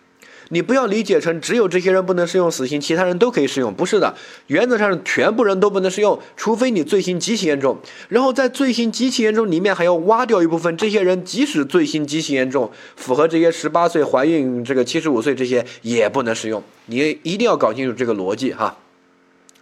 [0.49, 4.15] 你不要理解成只有这些人不能适用死刑，其他人都可以适用，不是的，
[4.47, 7.77] 原则上全部人都不能适用，除非你罪行极其严重。
[8.09, 18.77] 然后在罪行极其严重里面还要挖掉一部分，这些人即使罪行极其严重，符合这些十八岁怀孕、这个七十五岁这些也不能适用，你一定要搞清楚这个逻辑哈。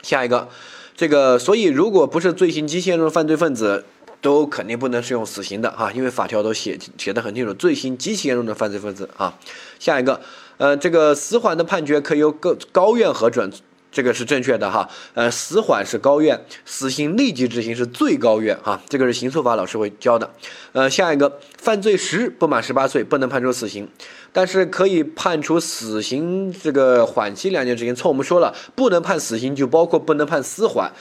[0.02, 0.48] 下一个，
[0.96, 3.86] 这个所以如果不是罪行极其严重的犯罪分子。
[4.20, 9.38] 都肯定不能适用死刑的哈，因为法条都写写的很清楚，罪行极其严重的犯罪分子啊。
[9.80, 10.20] 下一个，
[10.58, 13.51] 呃，这个死缓的判决可以由高高院核准。
[13.89, 20.30] 这个是正确的哈，呃，死缓是高院，死刑立即执行是最高院哈，这个是刑诉法老师会教的。
[20.74, 23.89] 呃，下一个，犯罪时不满十八岁不能判处死刑，
[24.34, 27.95] 但是可以判处死刑这个缓期两年执行。
[27.95, 30.91] 错，我们说了，不能判死刑就包括不能判死缓，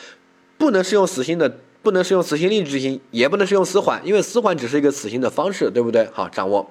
[0.56, 1.58] 不能适用死刑的。
[1.82, 6.08] 不能适用死刑立即执行，也不能适用死缓，因为死缓只是一个死刑的方式，对不对？
[6.12, 6.68] 好，掌握。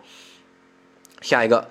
[1.21, 1.69] 下一个，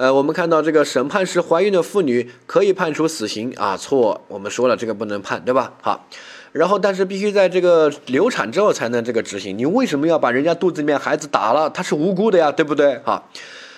[0.00, 3.76] 呃，我们看到这个审判时怀孕的妇女可以判处死刑啊？
[3.76, 5.74] 错，我们说了这个不能判，对吧？
[5.82, 6.06] 好，
[6.52, 9.58] 然后但是必须在这个流产之后才能这个执行。
[9.58, 11.68] 你为什么要把人家肚子里面孩子打了？
[11.68, 12.98] 他是无辜的呀，对不对？
[13.04, 13.28] 好，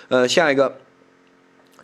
[0.07, 0.73] 呃，下一个。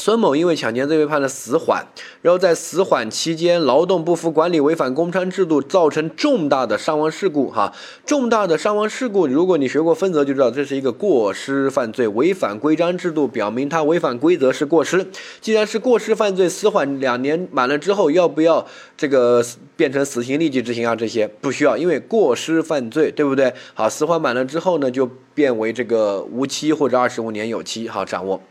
[0.01, 1.85] 孙某因为抢劫罪被判了死缓，
[2.21, 7.51] 然后在死缓期间劳动不服管理，违反工伤制度，造成重大的伤亡事故。
[7.51, 7.73] 哈，
[8.05, 15.05] 重大的伤亡事故，如果你学过分则就知道，这是一个过失犯罪，违反规章制度，表明他违反规则是过失。
[15.41, 19.45] 既然是过失犯罪，死缓两年满了之后，要不要这个
[19.75, 20.95] 变成死刑立即执行啊？
[20.95, 23.53] 这些不需要，因为过失犯罪，对不对？
[23.73, 27.89] 好，死缓满了之后呢，就变为这个无期或者二十五年有期。
[27.89, 28.41] 好，掌握。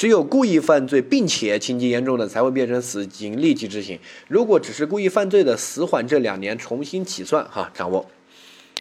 [0.00, 3.98] 只有故意犯罪并且情节严重的才会变成死刑立即执行。
[4.28, 8.06] 如果只是故意犯罪的，死缓这两年重新起算哈，掌握。